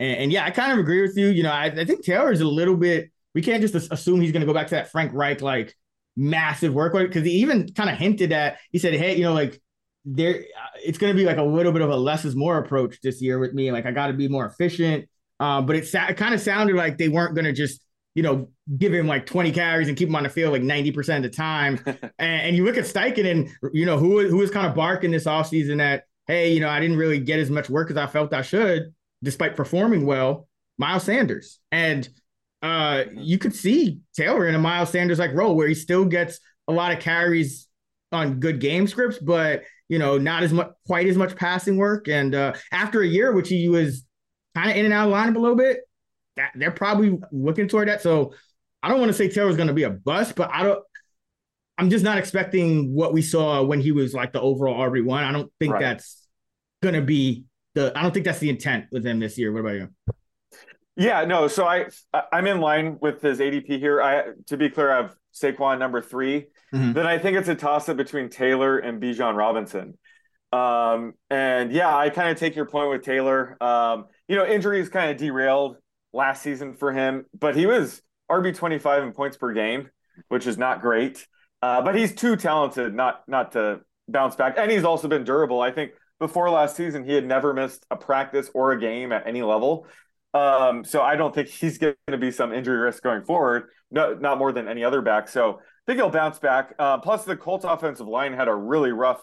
[0.00, 1.28] and, and yeah, I kind of agree with you.
[1.28, 3.10] You know, I, I think Taylor is a little bit.
[3.34, 5.74] We can't just assume he's going to go back to that Frank Reich like
[6.16, 8.58] massive workload because he even kind of hinted at.
[8.70, 9.60] He said, "Hey, you know, like
[10.04, 10.44] there
[10.82, 13.22] it's going to be like a little bit of a less is more approach this
[13.22, 13.72] year with me.
[13.72, 15.08] Like I got to be more efficient.
[15.40, 17.80] Uh, but it, sa- it kind of sounded like they weren't going to just
[18.14, 21.16] you know give him like 20 carries and keep him on the field like 90%
[21.16, 21.80] of the time.
[21.86, 25.10] and, and, you look at Steichen and you know who who was kind of barking
[25.10, 28.06] this offseason that hey you know I didn't really get as much work as I
[28.06, 30.48] felt I should despite performing well.
[30.76, 32.08] Miles Sanders and
[32.64, 36.40] uh, you could see Taylor in a Miles Sanders like role where he still gets
[36.66, 37.68] a lot of carries
[38.10, 42.08] on good game scripts, but you know, not as much quite as much passing work.
[42.08, 44.06] And uh, after a year, which he was
[44.54, 45.80] kind of in and out of lineup a little bit,
[46.36, 48.00] that, they're probably looking toward that.
[48.00, 48.32] So
[48.82, 50.82] I don't want to say Taylor's going to be a bust, but I don't.
[51.76, 55.22] I'm just not expecting what we saw when he was like the overall RB one.
[55.22, 55.82] I don't think right.
[55.82, 56.26] that's
[56.82, 57.44] going to be
[57.74, 57.92] the.
[57.94, 59.52] I don't think that's the intent with him this year.
[59.52, 59.88] What about you?
[60.96, 61.48] Yeah, no.
[61.48, 61.86] So I
[62.32, 64.00] I'm in line with his ADP here.
[64.00, 66.92] I to be clear, I have Saquon number 3 mm-hmm.
[66.92, 69.98] Then I think it's a toss up between Taylor and Bijan Robinson.
[70.52, 73.56] Um, and yeah, I kind of take your point with Taylor.
[73.60, 75.76] Um, you know, injuries kind of derailed
[76.12, 79.90] last season for him, but he was RB 25 in points per game,
[80.28, 81.26] which is not great.
[81.60, 85.60] Uh, but he's too talented not not to bounce back, and he's also been durable.
[85.60, 89.26] I think before last season, he had never missed a practice or a game at
[89.26, 89.88] any level.
[90.34, 93.68] Um, so I don't think he's going to be some injury risk going forward.
[93.90, 95.28] No, not more than any other back.
[95.28, 96.74] So I think he'll bounce back.
[96.78, 99.22] Uh, plus, the Colts offensive line had a really rough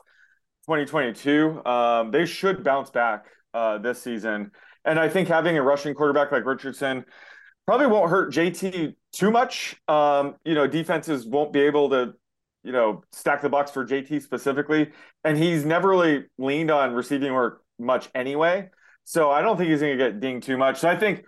[0.68, 1.64] 2022.
[1.66, 4.52] Um, they should bounce back uh, this season.
[4.86, 7.06] And I think having a rushing quarterback like Richardson
[7.68, 9.76] probably won't hurt JT too much.
[9.88, 12.14] Um, you know, defenses won't be able to,
[12.64, 14.92] you know, stack the box for JT specifically.
[15.24, 18.70] And he's never really leaned on receiving work much anyway.
[19.12, 20.80] So I don't think he's going to get dinged too much.
[20.80, 21.26] So I think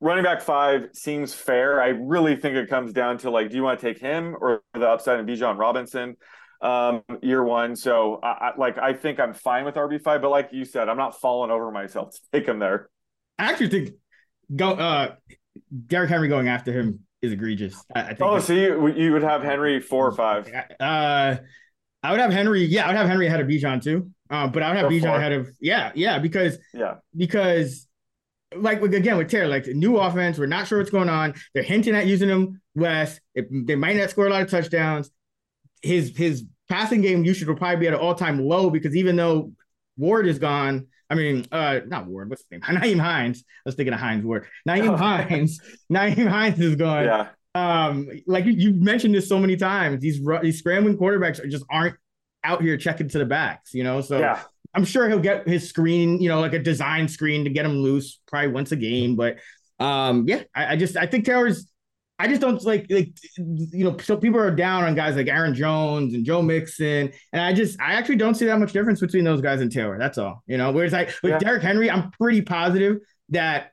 [0.00, 1.80] running back five seems fair.
[1.80, 4.64] I really think it comes down to like, do you want to take him or
[4.74, 6.16] the upside of Bijan Robinson
[6.60, 7.76] um, year one?
[7.76, 10.88] So I, I, like, I think I'm fine with RB five, but like you said,
[10.88, 12.90] I'm not falling over myself to take him there.
[13.38, 13.90] I actually think
[14.56, 15.14] go uh
[15.86, 17.80] Derrick Henry going after him is egregious.
[17.94, 20.52] I, I think oh, so you you would have Henry four or five?
[20.80, 21.36] Uh,
[22.02, 22.64] I would have Henry.
[22.64, 24.10] Yeah, I would have Henry ahead of Bijan too.
[24.30, 27.88] Uh, but I would have Bijan ahead of yeah, yeah, because yeah, because
[28.56, 31.34] like again with Taylor, like new offense, we're not sure what's going on.
[31.52, 33.20] They're hinting at using him less.
[33.34, 35.10] They might not score a lot of touchdowns.
[35.82, 39.16] His his passing game usage will probably be at an all time low because even
[39.16, 39.52] though
[39.96, 42.60] Ward is gone, I mean, uh, not Ward, what's his name?
[42.78, 43.44] Nyheim Hines.
[43.44, 44.46] I was thinking of Hines Ward.
[44.68, 44.96] Nyheim
[45.28, 45.60] Hines.
[45.92, 47.04] Nyheim Hines is gone.
[47.04, 47.28] Yeah.
[47.54, 50.00] Um, like you, you mentioned this so many times.
[50.00, 51.96] These these scrambling quarterbacks are just aren't
[52.44, 54.00] out here checking to the backs, you know.
[54.00, 54.40] So yeah.
[54.74, 57.78] I'm sure he'll get his screen, you know, like a design screen to get him
[57.78, 59.16] loose probably once a game.
[59.16, 59.38] But
[59.78, 61.70] um, yeah, I, I just I think Taylor's
[62.20, 65.54] I just don't like like you know, so people are down on guys like Aaron
[65.54, 69.24] Jones and Joe Mixon, and I just I actually don't see that much difference between
[69.24, 69.98] those guys and Taylor.
[69.98, 70.42] That's all.
[70.46, 71.38] You know, whereas like with yeah.
[71.38, 72.98] Derrick Henry, I'm pretty positive
[73.30, 73.72] that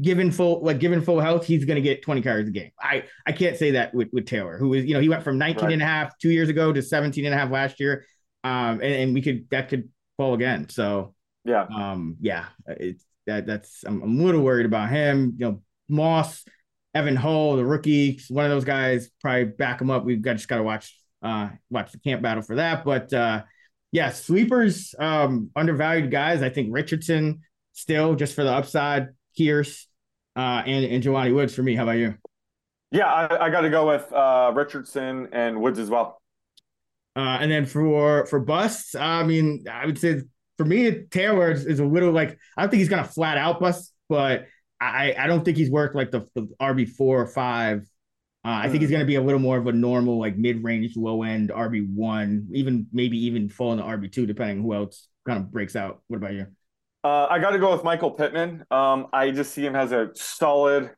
[0.00, 2.70] given full like given full health, he's going to get 20 carries a game.
[2.80, 5.38] I I can't say that with with Taylor, who is you know he went from
[5.38, 5.72] 19 right.
[5.72, 8.04] and a half two years ago to 17 and a half last year,
[8.44, 10.68] um, and, and we could that could fall again.
[10.68, 15.34] So yeah, um, yeah, it's that that's I'm, I'm a little worried about him.
[15.38, 16.44] You know, Moss,
[16.94, 19.10] Evan Hull, the rookie, one of those guys.
[19.20, 20.04] Probably back him up.
[20.04, 23.42] We've got just got to watch uh watch the camp battle for that, but uh
[23.92, 26.42] yeah, sleepers, um, undervalued guys.
[26.42, 27.42] I think Richardson
[27.74, 29.86] still just for the upside Pierce,
[30.36, 31.74] uh, and and Jelani Woods for me.
[31.74, 32.14] How about you?
[32.90, 36.20] Yeah, I, I got to go with uh, Richardson and Woods as well.
[37.16, 40.22] Uh, and then for for busts, I mean, I would say
[40.58, 43.60] for me, Taylor is, is a little like I don't think he's gonna flat out
[43.60, 44.46] bust, but
[44.80, 47.86] I I don't think he's worth like the, the RB four or five.
[48.44, 50.96] Uh, I think he's going to be a little more of a normal, like mid-range,
[50.96, 55.38] low-end RB one, even maybe even fall in the RB two, depending who else kind
[55.38, 56.02] of breaks out.
[56.08, 56.48] What about you?
[57.04, 58.64] Uh, I got to go with Michael Pittman.
[58.70, 60.90] Um, I just see him as a solid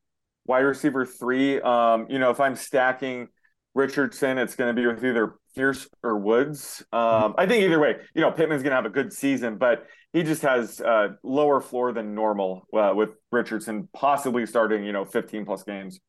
[0.47, 1.61] wide receiver three.
[1.61, 3.29] Um, you know, if I'm stacking
[3.75, 6.85] Richardson, it's going to be with either Pierce or Woods.
[6.93, 9.87] Um, I think either way, you know, Pittman's going to have a good season, but
[10.13, 15.05] he just has a lower floor than normal uh, with Richardson possibly starting, you know,
[15.05, 16.01] 15 plus games.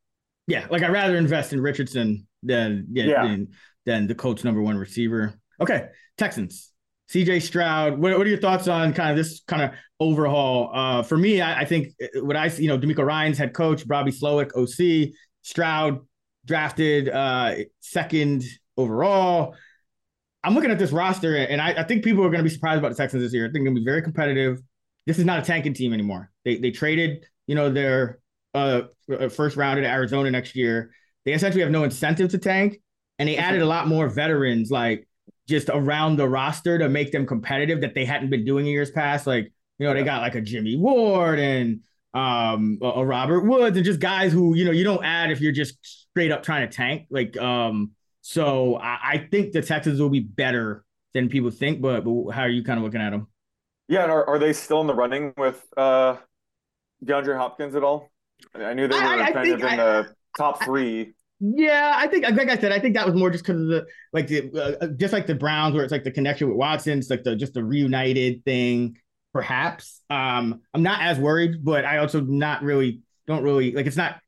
[0.47, 3.23] Yeah, like I'd rather invest in Richardson than yeah, yeah.
[3.23, 3.47] Than,
[3.85, 5.33] than the Colts number one receiver.
[5.59, 5.87] Okay,
[6.17, 6.71] Texans.
[7.11, 10.71] CJ Stroud, what, what, are your thoughts on kind of this kind of overhaul?
[10.73, 13.53] Uh, for me, I, I, think uh, what I see, you know, DeMeco Ryans head
[13.53, 15.99] coach, Bobby Slowik, OC, Stroud
[16.45, 18.43] drafted uh, second
[18.77, 19.55] overall.
[20.43, 22.79] I'm looking at this roster, and I, I think people are going to be surprised
[22.79, 23.45] about the Texans this year.
[23.45, 24.61] I think they're going to be very competitive.
[25.05, 26.31] This is not a tanking team anymore.
[26.43, 28.19] They they traded, you know, their
[28.53, 30.91] uh, uh first round to Arizona next year.
[31.25, 32.79] They essentially have no incentive to tank,
[33.17, 35.07] and they added a lot more veterans like
[35.47, 38.91] just around the roster to make them competitive that they hadn't been doing in years
[38.91, 39.27] past.
[39.27, 41.81] Like, you know, they got like a Jimmy Ward and
[42.13, 45.41] um a, a Robert Woods and just guys who, you know, you don't add if
[45.41, 47.07] you're just straight up trying to tank.
[47.09, 47.91] Like, um,
[48.21, 50.83] so I, I think the Texans will be better
[51.13, 53.27] than people think, but, but how are you kind of looking at them?
[53.87, 56.15] Yeah, and are, are they still in the running with uh
[57.03, 58.09] DeAndre Hopkins at all?
[58.55, 61.13] I knew they were I- I kind of in I- the top three.
[61.53, 63.85] Yeah, I think, like I said, I think that was more just because of the
[64.13, 67.09] like the uh, just like the Browns, where it's like the connection with Watson, it's
[67.09, 68.97] like the just the reunited thing,
[69.33, 70.01] perhaps.
[70.09, 74.19] Um, I'm not as worried, but I also not really don't really like it's not.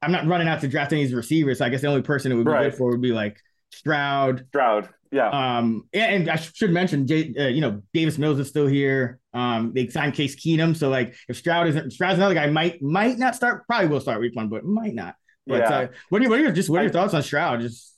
[0.00, 1.58] I'm not running out to draft any of these receivers.
[1.58, 2.70] So I guess the only person it would be Right.
[2.70, 3.38] good for would be like
[3.72, 4.46] Stroud.
[4.48, 8.48] Stroud, yeah, Um, and, and I should mention, Jay, uh, you know, Davis Mills is
[8.48, 9.18] still here.
[9.34, 13.18] Um, they signed Case Keenum, so like if Stroud isn't Stroud's another guy, might might
[13.18, 15.14] not start, probably will start week one, but might not.
[15.48, 15.68] But Yeah.
[15.78, 17.60] uh, what are you, what are your just what are your I- thoughts on Stroud?
[17.60, 17.94] Just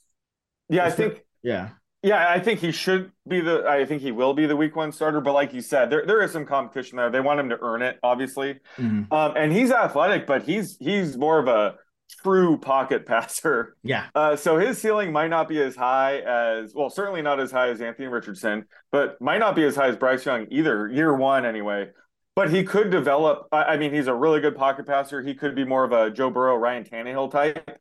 [0.69, 0.83] yeah.
[0.83, 1.69] I Just for- think yeah,
[2.03, 3.65] Yeah, I think he should be the.
[3.67, 5.21] I think he will be the week one starter.
[5.21, 7.09] But like you said, there there is some competition there.
[7.11, 8.59] They want him to earn it, obviously.
[8.77, 9.11] Mhm.
[9.11, 11.75] Um, and he's athletic, but he's he's more of a
[12.23, 13.75] true pocket passer.
[13.83, 17.51] yeah, Uh, so his ceiling might not be as high as well, certainly not as
[17.51, 21.15] high as Anthony Richardson, but might not be as high as Bryce Young either, year
[21.15, 21.89] one anyway.
[22.35, 23.47] But he could develop.
[23.51, 25.21] I, mean, he's a really good pocket passer.
[25.21, 27.77] He could be more of a Joe Burrow, Ryan Tannehill type,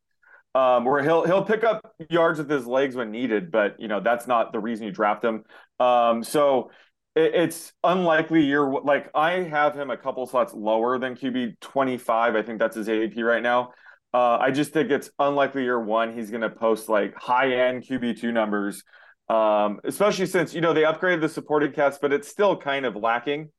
[0.55, 3.53] um, where he'll he'll pick up yards with his legs when needed.
[3.53, 5.45] But you know that's not the reason you draft him.
[5.79, 6.73] Um, so
[7.15, 11.97] it, it's unlikely you're like I have him a couple slots lower than QB twenty
[11.97, 12.35] five.
[12.35, 13.73] I think that's his ADP right now.
[14.13, 17.85] Uh, I just think it's unlikely year one he's going to post like high end
[17.85, 18.83] QB two numbers,
[19.29, 22.97] um, especially since you know they upgraded the supported cast, but it's still kind of
[22.97, 23.51] lacking.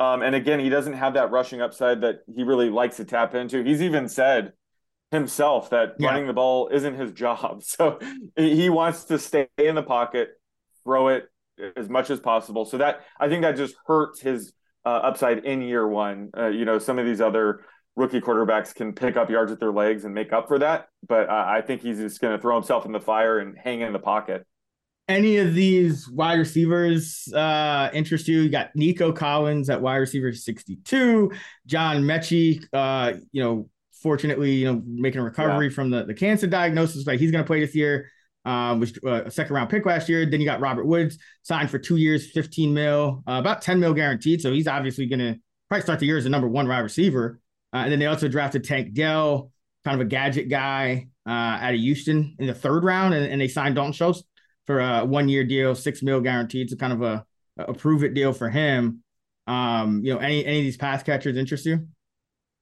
[0.00, 3.34] Um, and again, he doesn't have that rushing upside that he really likes to tap
[3.34, 3.64] into.
[3.64, 4.52] He's even said
[5.10, 6.08] himself that Yeah.
[6.10, 7.98] running the ball isn't his job, so
[8.36, 10.30] he wants to stay in the pocket,
[10.84, 11.28] throw it
[11.76, 12.64] as much as possible.
[12.64, 14.52] So that I think that just hurts his
[14.84, 16.30] uh, upside in year one.
[16.36, 17.64] Uh, you know, some of these other
[17.96, 21.28] rookie quarterbacks can pick up yards with their legs and make up for that, but
[21.28, 23.92] uh, I think he's just going to throw himself in the fire and hang in
[23.92, 24.46] the pocket.
[25.08, 28.40] Any of these wide receivers uh interest you?
[28.40, 31.32] You got Nico Collins at wide receiver 62,
[31.66, 33.70] John Metchie, uh, you know,
[34.02, 37.60] fortunately, you know, making a recovery from the, the cancer diagnosis, like he's gonna play
[37.60, 38.10] this year.
[38.44, 40.24] Um, was uh, a second round pick last year.
[40.24, 43.92] Then you got Robert Woods signed for two years, 15 mil, uh, about 10 mil
[43.92, 44.40] guaranteed.
[44.40, 45.36] So he's obviously gonna
[45.68, 47.40] probably start the year as the number one wide receiver.
[47.74, 49.50] Uh, and then they also drafted Tank Dell,
[49.84, 53.40] kind of a gadget guy uh, out of Houston in the third round, and, and
[53.40, 54.22] they signed Dalton Schultz
[54.68, 56.68] for a one year deal, six mil guaranteed.
[56.68, 57.24] So kind of a,
[57.56, 59.02] a prove it deal for him.
[59.46, 61.88] Um, you know, any any of these pass catchers interest you?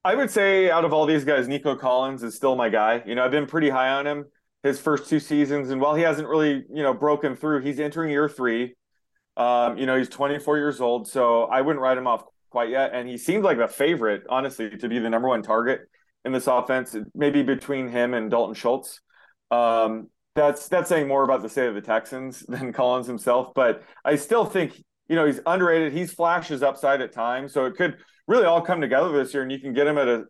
[0.05, 3.03] I would say out of all these guys, Nico Collins is still my guy.
[3.05, 4.27] You know, I've been pretty high on him
[4.63, 8.11] his first two seasons, and while he hasn't really, you know, broken through, he's entering
[8.11, 8.77] year three.
[9.37, 12.91] Um, you know, he's 24 years old, so I wouldn't write him off quite yet.
[12.95, 15.81] And he seems like the favorite, honestly, to be the number one target
[16.25, 19.01] in this offense, maybe between him and Dalton Schultz.
[19.51, 23.83] Um, that's that's saying more about the state of the Texans than Collins himself, but
[24.05, 25.93] I still think you know he's underrated.
[25.93, 27.97] He's flashes upside at times, so it could
[28.29, 30.25] really all come together this year, and you can get him at a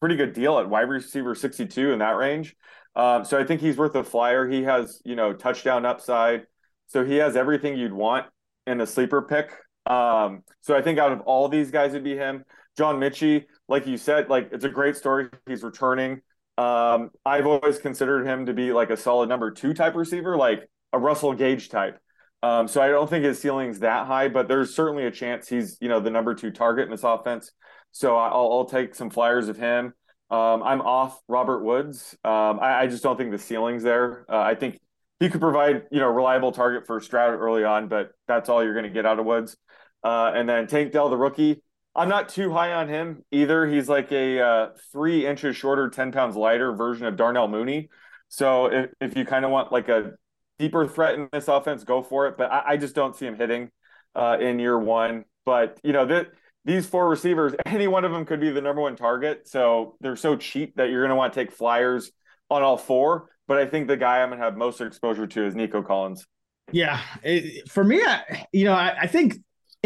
[0.00, 2.54] pretty good deal at wide receiver 62 in that range.
[2.94, 4.48] Um, so I think he's worth a flyer.
[4.48, 6.46] He has you know touchdown upside,
[6.86, 8.26] so he has everything you'd want
[8.66, 9.52] in a sleeper pick.
[9.86, 12.44] Um, so I think out of all these guys, it'd be him.
[12.76, 15.28] John Metchie, like you said, like it's a great story.
[15.46, 16.22] He's returning.
[16.58, 20.68] Um, I've always considered him to be like a solid number two type receiver, like
[20.92, 22.00] a Russell Gage type.
[22.42, 25.78] Um, so I don't think his ceiling's that high, but there's certainly a chance he's
[25.80, 27.52] you know the number two target in this offense.
[27.92, 29.94] So I'll, I'll take some flyers of him.
[30.30, 32.16] Um, I'm off Robert Woods.
[32.24, 34.26] Um, I, I just don't think the ceiling's there.
[34.28, 34.80] Uh, I think
[35.20, 38.74] he could provide you know reliable target for Stroud early on, but that's all you're
[38.74, 39.56] going to get out of Woods.
[40.02, 41.62] Uh, and then Tank Dell, the rookie.
[41.94, 43.66] I'm not too high on him either.
[43.66, 47.88] He's like a uh, three inches shorter, 10 pounds lighter version of Darnell Mooney.
[48.28, 50.12] So if, if you kind of want like a
[50.58, 52.36] deeper threat in this offense, go for it.
[52.36, 53.70] But I, I just don't see him hitting
[54.14, 55.24] uh, in year one.
[55.44, 56.28] But, you know, th-
[56.64, 59.48] these four receivers, any one of them could be the number one target.
[59.48, 62.12] So they're so cheap that you're going to want to take flyers
[62.50, 63.30] on all four.
[63.48, 66.26] But I think the guy I'm going to have most exposure to is Nico Collins.
[66.70, 69.38] Yeah, it, for me, I, you know, I, I think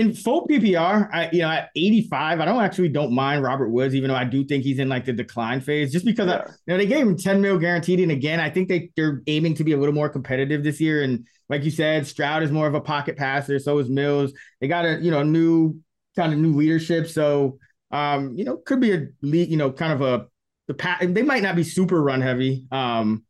[0.03, 3.95] in full PPR, I you know at 85, I don't actually don't mind Robert Woods,
[3.95, 6.53] even though I do think he's in like the decline phase, just because I, you
[6.67, 9.65] know they gave him 10 mil guaranteed, and again, I think they they're aiming to
[9.65, 11.03] be a little more competitive this year.
[11.03, 14.33] And like you said, Stroud is more of a pocket passer, so is Mills.
[14.61, 15.81] They got a you know new
[16.17, 17.59] kind of new leadership, so
[17.93, 20.27] um you know could be a lead, you know kind of a
[20.67, 21.15] the pat.
[21.15, 23.25] They might not be super run heavy, um.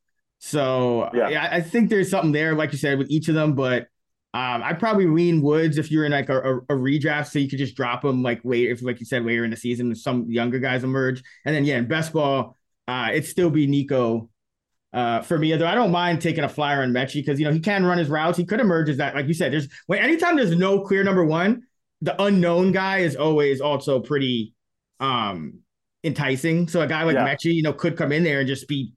[0.45, 1.29] So Yeah.
[1.29, 3.87] yeah, I I think there's something there, like you said, with each of them, but
[4.35, 7.51] Um, I'd probably lean Woods if you're in like a, a, a, redraft, so you
[7.51, 10.31] could just drop him like wait if like you said later in the season, some
[10.31, 12.57] younger guys emerge, and then yeah, in best ball,
[12.89, 14.31] uh, it'd still be Nico
[14.95, 15.55] uh, for me.
[15.55, 17.99] Though I don't mind taking a flyer on Metchie because you know he can run
[17.99, 18.39] his routes.
[18.39, 19.53] He could emerge as that, like you said.
[19.53, 21.65] There's when anytime there's no clear number one,
[22.01, 24.55] the unknown guy is always also pretty
[25.01, 25.61] um
[26.05, 26.69] enticing.
[26.69, 27.27] So a guy like yeah.
[27.27, 28.93] Metchie, you know, could come in there and just be,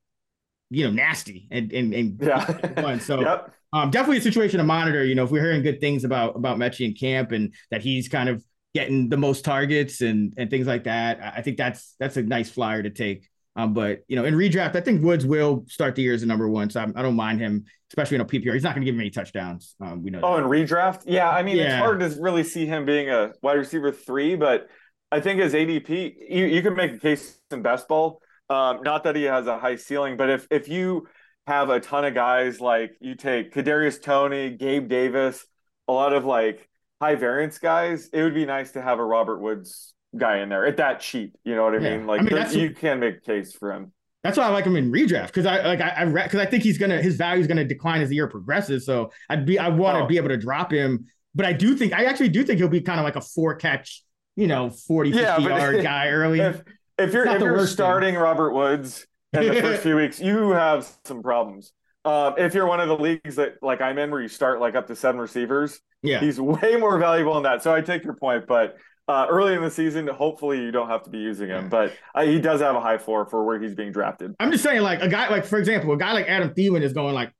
[0.69, 2.97] you know, nasty and and and yeah.
[2.99, 3.54] So yep.
[3.75, 5.03] Um, definitely a situation to monitor.
[5.03, 8.07] You know, if we're hearing good things about about Metchie in camp and that he's
[8.07, 8.41] kind of
[8.73, 12.49] getting the most targets and and things like that, I think that's that's a nice
[12.49, 13.29] flyer to take.
[13.57, 16.25] Um, but you know, in redraft, I think Woods will start the year as a
[16.25, 18.53] number one, so I'm, I do not mind him, especially in a PPR.
[18.53, 19.75] He's not going to give him any touchdowns.
[19.81, 20.21] Um, we know.
[20.23, 20.43] Oh, that.
[20.43, 21.29] in redraft, yeah.
[21.29, 21.63] I mean, yeah.
[21.63, 24.69] it's hard to really see him being a wide receiver three, but
[25.11, 28.21] I think as ADP, you, you can make a case in best ball.
[28.49, 31.07] Um, not that he has a high ceiling, but if if you
[31.47, 35.45] have a ton of guys like you take Kadarius Toney, Gabe Davis,
[35.87, 36.67] a lot of like
[37.01, 40.65] high variance guys, it would be nice to have a Robert Woods guy in there
[40.65, 41.35] at that cheap.
[41.43, 41.97] You know what I yeah.
[41.97, 42.07] mean?
[42.07, 43.91] Like I mean, you can make a case for him.
[44.23, 46.63] That's why I like him in redraft because I like I because I, I, think
[46.63, 48.85] he's gonna his value is gonna decline as the year progresses.
[48.85, 50.07] So I'd be I want to oh.
[50.07, 52.81] be able to drop him, but I do think I actually do think he'll be
[52.81, 54.03] kind of like a four catch
[54.35, 56.39] you know, 40, 50 yeah, yard guy early.
[56.39, 56.61] If,
[56.97, 58.21] if you're if you're starting thing.
[58.21, 59.05] Robert Woods
[59.37, 61.73] in the first few weeks, you have some problems.
[62.03, 64.75] Um, if you're one of the leagues that like I'm in where you start like
[64.75, 67.63] up to seven receivers, yeah, he's way more valuable in that.
[67.63, 68.77] So I take your point, but
[69.07, 71.69] uh, early in the season, hopefully you don't have to be using him.
[71.69, 74.35] But uh, he does have a high floor for where he's being drafted.
[74.39, 76.93] I'm just saying, like a guy, like for example, a guy like Adam Thielen is
[76.93, 77.31] going like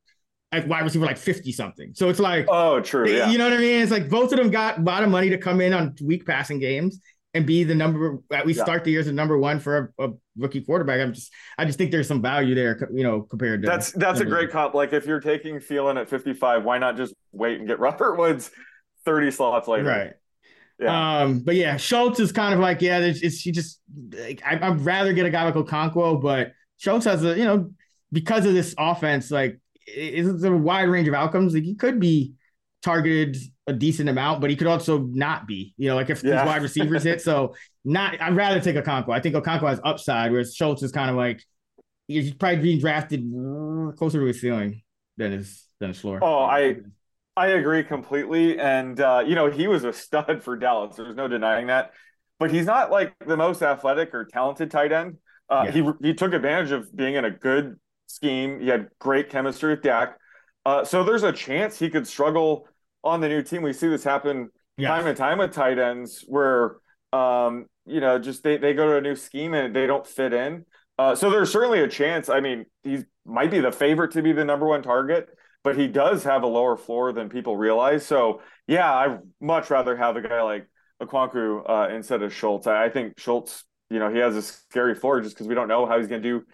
[0.52, 1.92] like wide receiver like 50 something.
[1.94, 3.10] So it's like, oh, true.
[3.10, 3.30] Yeah.
[3.30, 3.82] You know what I mean?
[3.82, 6.26] It's like both of them got a lot of money to come in on weak
[6.26, 7.00] passing games
[7.36, 8.64] and be the number at least yeah.
[8.64, 11.02] start the year as a number one for a, a, rookie quarterback.
[11.02, 14.22] I'm just I just think there's some value there, you know, compared to that's that's
[14.22, 14.74] a great comp.
[14.74, 18.50] Like if you're taking Thielen at 55, why not just wait and get Robert Woods
[19.04, 19.86] 30 slots later?
[19.86, 20.14] Right.
[20.80, 21.22] Yeah.
[21.22, 23.80] Um, but yeah, Schultz is kind of like, yeah, it's, it's he just
[24.12, 27.72] like, I, would rather get a guy like Okonkwo, but Schultz has a, you know,
[28.12, 31.54] because of this offense, like it's a wide range of outcomes.
[31.54, 32.34] Like he could be
[32.82, 33.38] targeted
[33.68, 35.74] a decent amount, but he could also not be.
[35.78, 36.38] You know, like if yeah.
[36.38, 37.22] these wide receivers hit.
[37.22, 39.10] So not I'd rather take Okonkwo.
[39.10, 41.42] I think Okonkwo has upside, whereas Schultz is kind of like
[42.08, 43.24] he's probably being drafted
[43.98, 44.82] closer to his ceiling
[45.18, 46.20] than his than his floor.
[46.22, 46.78] Oh, I
[47.38, 48.60] I agree completely.
[48.60, 50.96] And uh, you know, he was a stud for Dallas.
[50.96, 51.92] There's no denying that.
[52.38, 55.18] But he's not like the most athletic or talented tight end.
[55.50, 55.72] Uh, yeah.
[55.72, 58.60] He he took advantage of being in a good scheme.
[58.60, 60.18] He had great chemistry with Dak.
[60.66, 62.68] Uh, so there's a chance he could struggle
[63.06, 63.62] on the new team.
[63.62, 64.50] We see this happen
[64.82, 66.78] time and time with tight ends where
[67.14, 70.34] um, you know, just they, they go to a new scheme and they don't fit
[70.34, 70.66] in.
[70.98, 72.30] Uh, so there's certainly a chance.
[72.30, 75.30] I mean, he might be the favorite to be the number one target,
[75.64, 78.06] but he does have a lower floor than people realize.
[78.06, 80.68] So yeah, I'd much rather have a guy like
[81.02, 82.68] Okonkwo uh, instead of Schultz.
[82.68, 85.68] I, I, think Schultz, you know, he has a scary floor just because we don't
[85.68, 86.46] know how he's going to do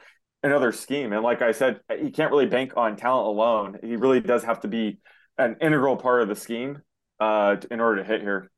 [0.43, 1.13] another scheme.
[1.13, 3.77] And like I said, he can't really bank on talent alone.
[3.83, 4.97] He really does have to be
[5.45, 6.81] an integral part of the scheme
[7.19, 8.51] uh, in order to hit here.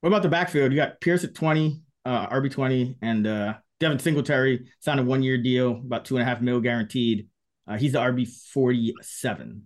[0.00, 0.72] What about the backfield?
[0.72, 5.22] You got Pierce at 20, uh, RB 20, and uh, Devin Singletary signed a one
[5.22, 7.28] year deal, about two and a half mil guaranteed.
[7.66, 9.62] Uh, he's the RB 47.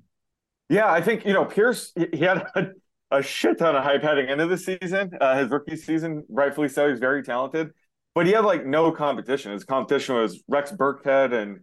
[0.69, 2.69] Yeah, I think, you know, Pierce, he had a,
[3.11, 5.11] a shit ton of hype heading into the season.
[5.21, 7.71] Uh, his rookie season, rightfully so, he's very talented,
[8.15, 9.53] but he had like no competition.
[9.53, 11.61] His competition was Rex Burkhead and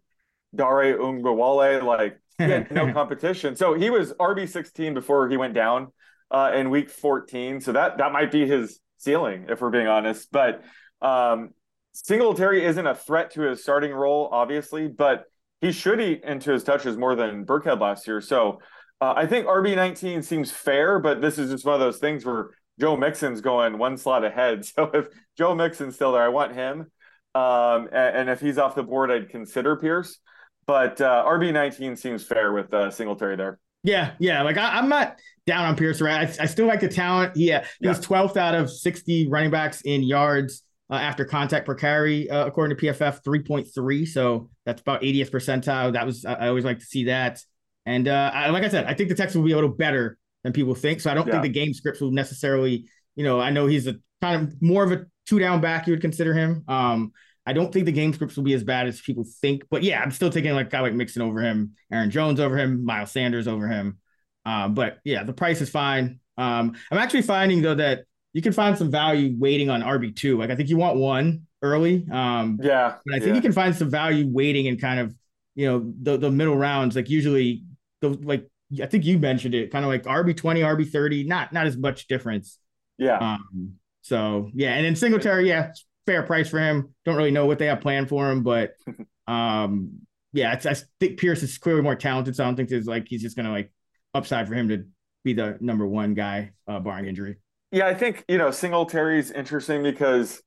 [0.53, 1.83] Dare Ogunbowale.
[1.83, 2.19] Like,
[2.71, 3.55] no competition.
[3.55, 5.87] So he was RB sixteen before he went down
[6.29, 7.59] uh, in week fourteen.
[7.61, 10.31] So that that might be his ceiling, if we're being honest.
[10.31, 10.63] But
[11.01, 11.51] um,
[11.93, 15.25] Singletary isn't a threat to his starting role, obviously, but
[15.61, 18.21] he should eat into his touches more than Burkhead last year.
[18.21, 18.59] So
[19.01, 22.23] uh, I think RB nineteen seems fair, but this is just one of those things
[22.23, 24.65] where Joe Mixon's going one slot ahead.
[24.75, 25.07] So if
[25.37, 26.91] Joe Mixon's still there, I want him.
[27.33, 30.19] Um, and, and if he's off the board, I'd consider Pierce.
[30.67, 33.59] But uh, RB nineteen seems fair with uh, Singletary there.
[33.83, 34.41] Yeah, yeah.
[34.41, 36.01] Like I, am not down on Pierce.
[36.01, 37.35] Right, I, I, still like the talent.
[37.35, 41.75] Yeah, he was 12th out of 60 running backs in yards uh, after contact per
[41.75, 44.07] carry, uh, according to PFF, 3.3.
[44.07, 45.93] So that's about 80th percentile.
[45.93, 47.41] That was I always like to see that.
[47.85, 50.17] And uh, I, like I said, I think the Texans will be a little better
[50.43, 50.99] than people think.
[50.99, 51.33] So I don't yeah.
[51.33, 52.85] think the game scripts will necessarily.
[53.15, 55.87] You know, I know he's a kind of more of a two down back.
[55.87, 56.63] You would consider him.
[56.67, 57.13] Um,
[57.47, 59.63] I don't think the game scripts will be as bad as people think.
[59.71, 62.83] But yeah, I'm still taking like guy like Mixon over him, Aaron Jones over him,
[62.83, 63.99] Miles Sanders over him.
[64.45, 66.19] Um, but yeah, the price is fine.
[66.37, 70.37] Um, I'm actually finding though that you can find some value waiting on RB two.
[70.37, 72.05] Like I think you want one early.
[72.11, 73.35] Um, yeah, but I think yeah.
[73.35, 75.15] you can find some value waiting in kind of
[75.55, 76.97] you know the the middle rounds.
[76.97, 77.63] Like usually
[78.01, 78.45] the like
[78.81, 81.77] I think you mentioned it, kind of like RB twenty, RB thirty, not not as
[81.77, 82.59] much difference.
[82.97, 83.19] Yeah.
[83.19, 85.71] Um, so yeah, and then Singletary, yeah,
[86.07, 86.95] fair price for him.
[87.05, 88.71] Don't really know what they have planned for him, but
[89.27, 89.99] um,
[90.33, 93.07] yeah, it's, I think Pierce is clearly more talented, so I don't think there's like
[93.07, 93.71] he's just gonna like
[94.13, 94.85] upside for him to
[95.23, 97.37] be the number one guy, uh, barring injury.
[97.71, 100.41] Yeah, I think you know Singletary's interesting because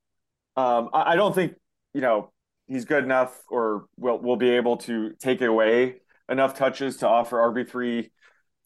[0.56, 1.54] um, I, I don't think
[1.94, 2.32] you know
[2.66, 5.96] he's good enough or will will be able to take away
[6.28, 8.10] enough touches to offer RB three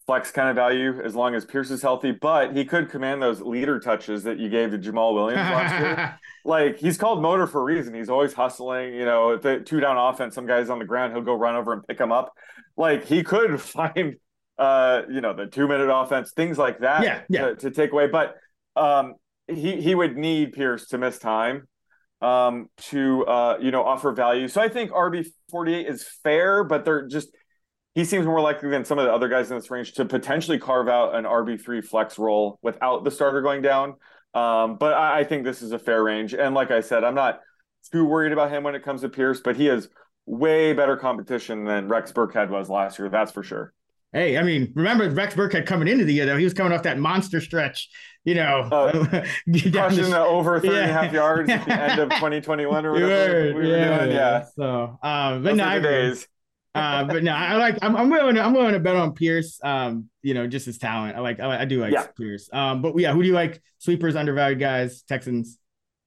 [0.07, 2.11] flex kind of value as long as Pierce is healthy.
[2.11, 6.19] But he could command those leader touches that you gave to Jamaal Williams last year.
[6.47, 7.95] Like he's called motor for a reason.
[7.95, 8.93] He's always hustling.
[8.93, 11.55] You know, if the two down offense, some guys on the ground, he'll go run
[11.55, 12.33] over and pick him up.
[12.77, 14.17] Like he could find,
[14.59, 17.01] uh, you know, the two minute offense, things like that.
[17.01, 17.45] Yeah, yeah.
[17.47, 18.35] To, to take away, but
[18.75, 19.15] um,
[19.47, 21.67] he he would need Pierce to miss time
[22.21, 24.47] um, to uh, you know offer value.
[24.47, 27.29] So I think RB forty eight is fair, but they're just
[27.95, 30.59] he seems more likely than some of the other guys in this range to potentially
[30.59, 33.95] carve out an RB three flex role without the starter going down.
[34.33, 37.15] Um, but I, I, think this is a fair range, and like I said, I'm
[37.15, 37.39] not
[37.89, 39.87] too worried about him when it comes to Pierce, but he has
[40.25, 43.09] way better competition than Rex Burkhead was last year.
[43.09, 43.73] That's for sure.
[44.11, 46.37] Hey, I mean, remember Rex Burkhead coming into the year though?
[46.37, 47.89] He was coming off that monster stretch,
[48.23, 48.91] you know, uh,
[49.71, 50.81] crushing the over three yeah.
[50.83, 53.99] and a half yards at the end of 2021 or whatever were, we were yeah,
[53.99, 54.15] doing.
[54.15, 54.45] Yeah.
[54.55, 56.09] So, um, but Those no, are I the agree.
[56.09, 56.27] days.
[56.75, 57.77] Uh, but no, I like.
[57.81, 58.35] I'm, I'm willing.
[58.35, 59.59] To, I'm willing to bet on Pierce.
[59.63, 61.15] Um, you know, just his talent.
[61.15, 61.39] I like.
[61.39, 62.07] I, I do like Yeah.
[62.17, 62.49] Pierce.
[62.51, 63.61] Um, but yeah, who do you like?
[63.79, 65.57] Sweepers, undervalued guys, Texans.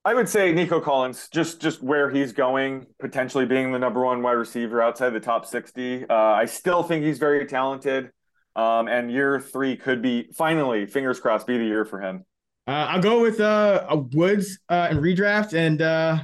[0.04, 4.22] I would say Nico Collins, just just where he's going, potentially being the number one
[4.22, 6.08] wide receiver outside the top 60.
[6.08, 8.10] Uh, I still think he's very talented.
[8.56, 12.24] Um, and year three could be finally, fingers crossed, be the year for him.
[12.66, 16.18] Uh, I'll go with uh, uh Woods uh, and redraft, and uh,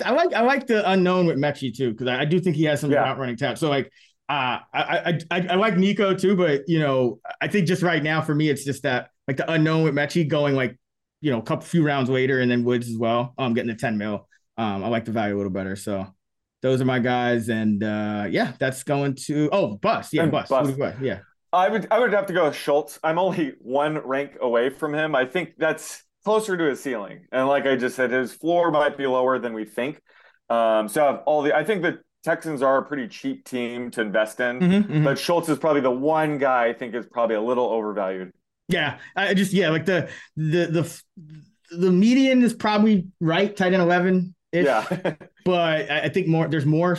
[0.00, 2.56] I, I like I like the unknown with Metchie too because I, I do think
[2.56, 3.02] he has some Yeah.
[3.02, 3.58] route running talent.
[3.58, 3.86] So like,
[4.28, 8.02] uh, I, I I I like Nico too, but you know, I think just right
[8.02, 10.78] now for me, it's just that like the unknown with Metchie going like,
[11.20, 13.34] you know, a couple few rounds later, and then Woods as well.
[13.38, 14.28] Um, getting the ten mil.
[14.58, 15.76] Um, I like the value a little better.
[15.76, 16.06] So
[16.62, 20.66] those are my guys, and uh, yeah, that's going to oh bus, yeah, bus, Bus.
[20.66, 21.02] Who do you got?
[21.02, 21.18] yeah.
[21.52, 22.98] I would I would have to go with Schultz.
[23.04, 25.14] I'm only one rank away from him.
[25.14, 27.26] I think that's closer to his ceiling.
[27.32, 30.00] And like I just said, his floor might be lower than we think.
[30.48, 34.38] Um, so all the I think the Texans are a pretty cheap team to invest
[34.38, 35.04] in, Mhm, mhm.
[35.04, 38.32] but Schultz is probably the one guy I think is probably a little overvalued.
[38.68, 41.02] Yeah, I just yeah, like the the the
[41.76, 44.34] the median is probably right, tight end eleven.
[44.52, 44.84] Yeah.
[45.44, 46.96] but I I think more there's more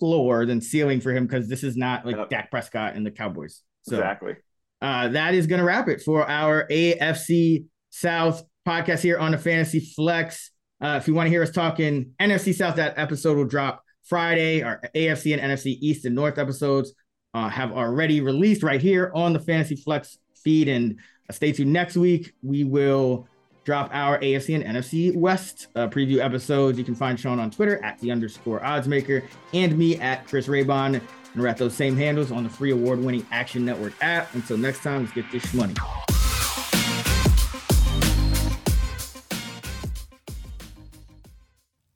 [0.00, 2.30] floor than ceiling for him because this is not like Yep.
[2.30, 3.60] Dak Prescott and the Cowboys.
[3.82, 4.34] So exactly.
[4.82, 9.38] uh, that is going to wrap it for our AFC South podcast here on the
[9.38, 10.50] Fantasy Flex.
[10.80, 14.62] Uh, if you want to hear us talking NFC South, that episode will drop Friday.
[14.62, 16.92] Our AFC and NFC East and North episodes
[17.32, 20.68] uh, have already released right here on the Fantasy Flex feed.
[20.68, 20.98] And
[21.28, 22.32] uh, stay tuned next week.
[22.42, 23.28] We will
[23.64, 26.78] drop our AFC and NFC West uh, preview episodes.
[26.78, 30.96] You can find Sean on Twitter at the underscore oddsmaker and me at Chris Raybon.
[30.96, 31.02] And
[31.42, 34.34] we're at those same handles on the free award winning Action Network app.
[34.34, 35.74] Until next time, let's get this money.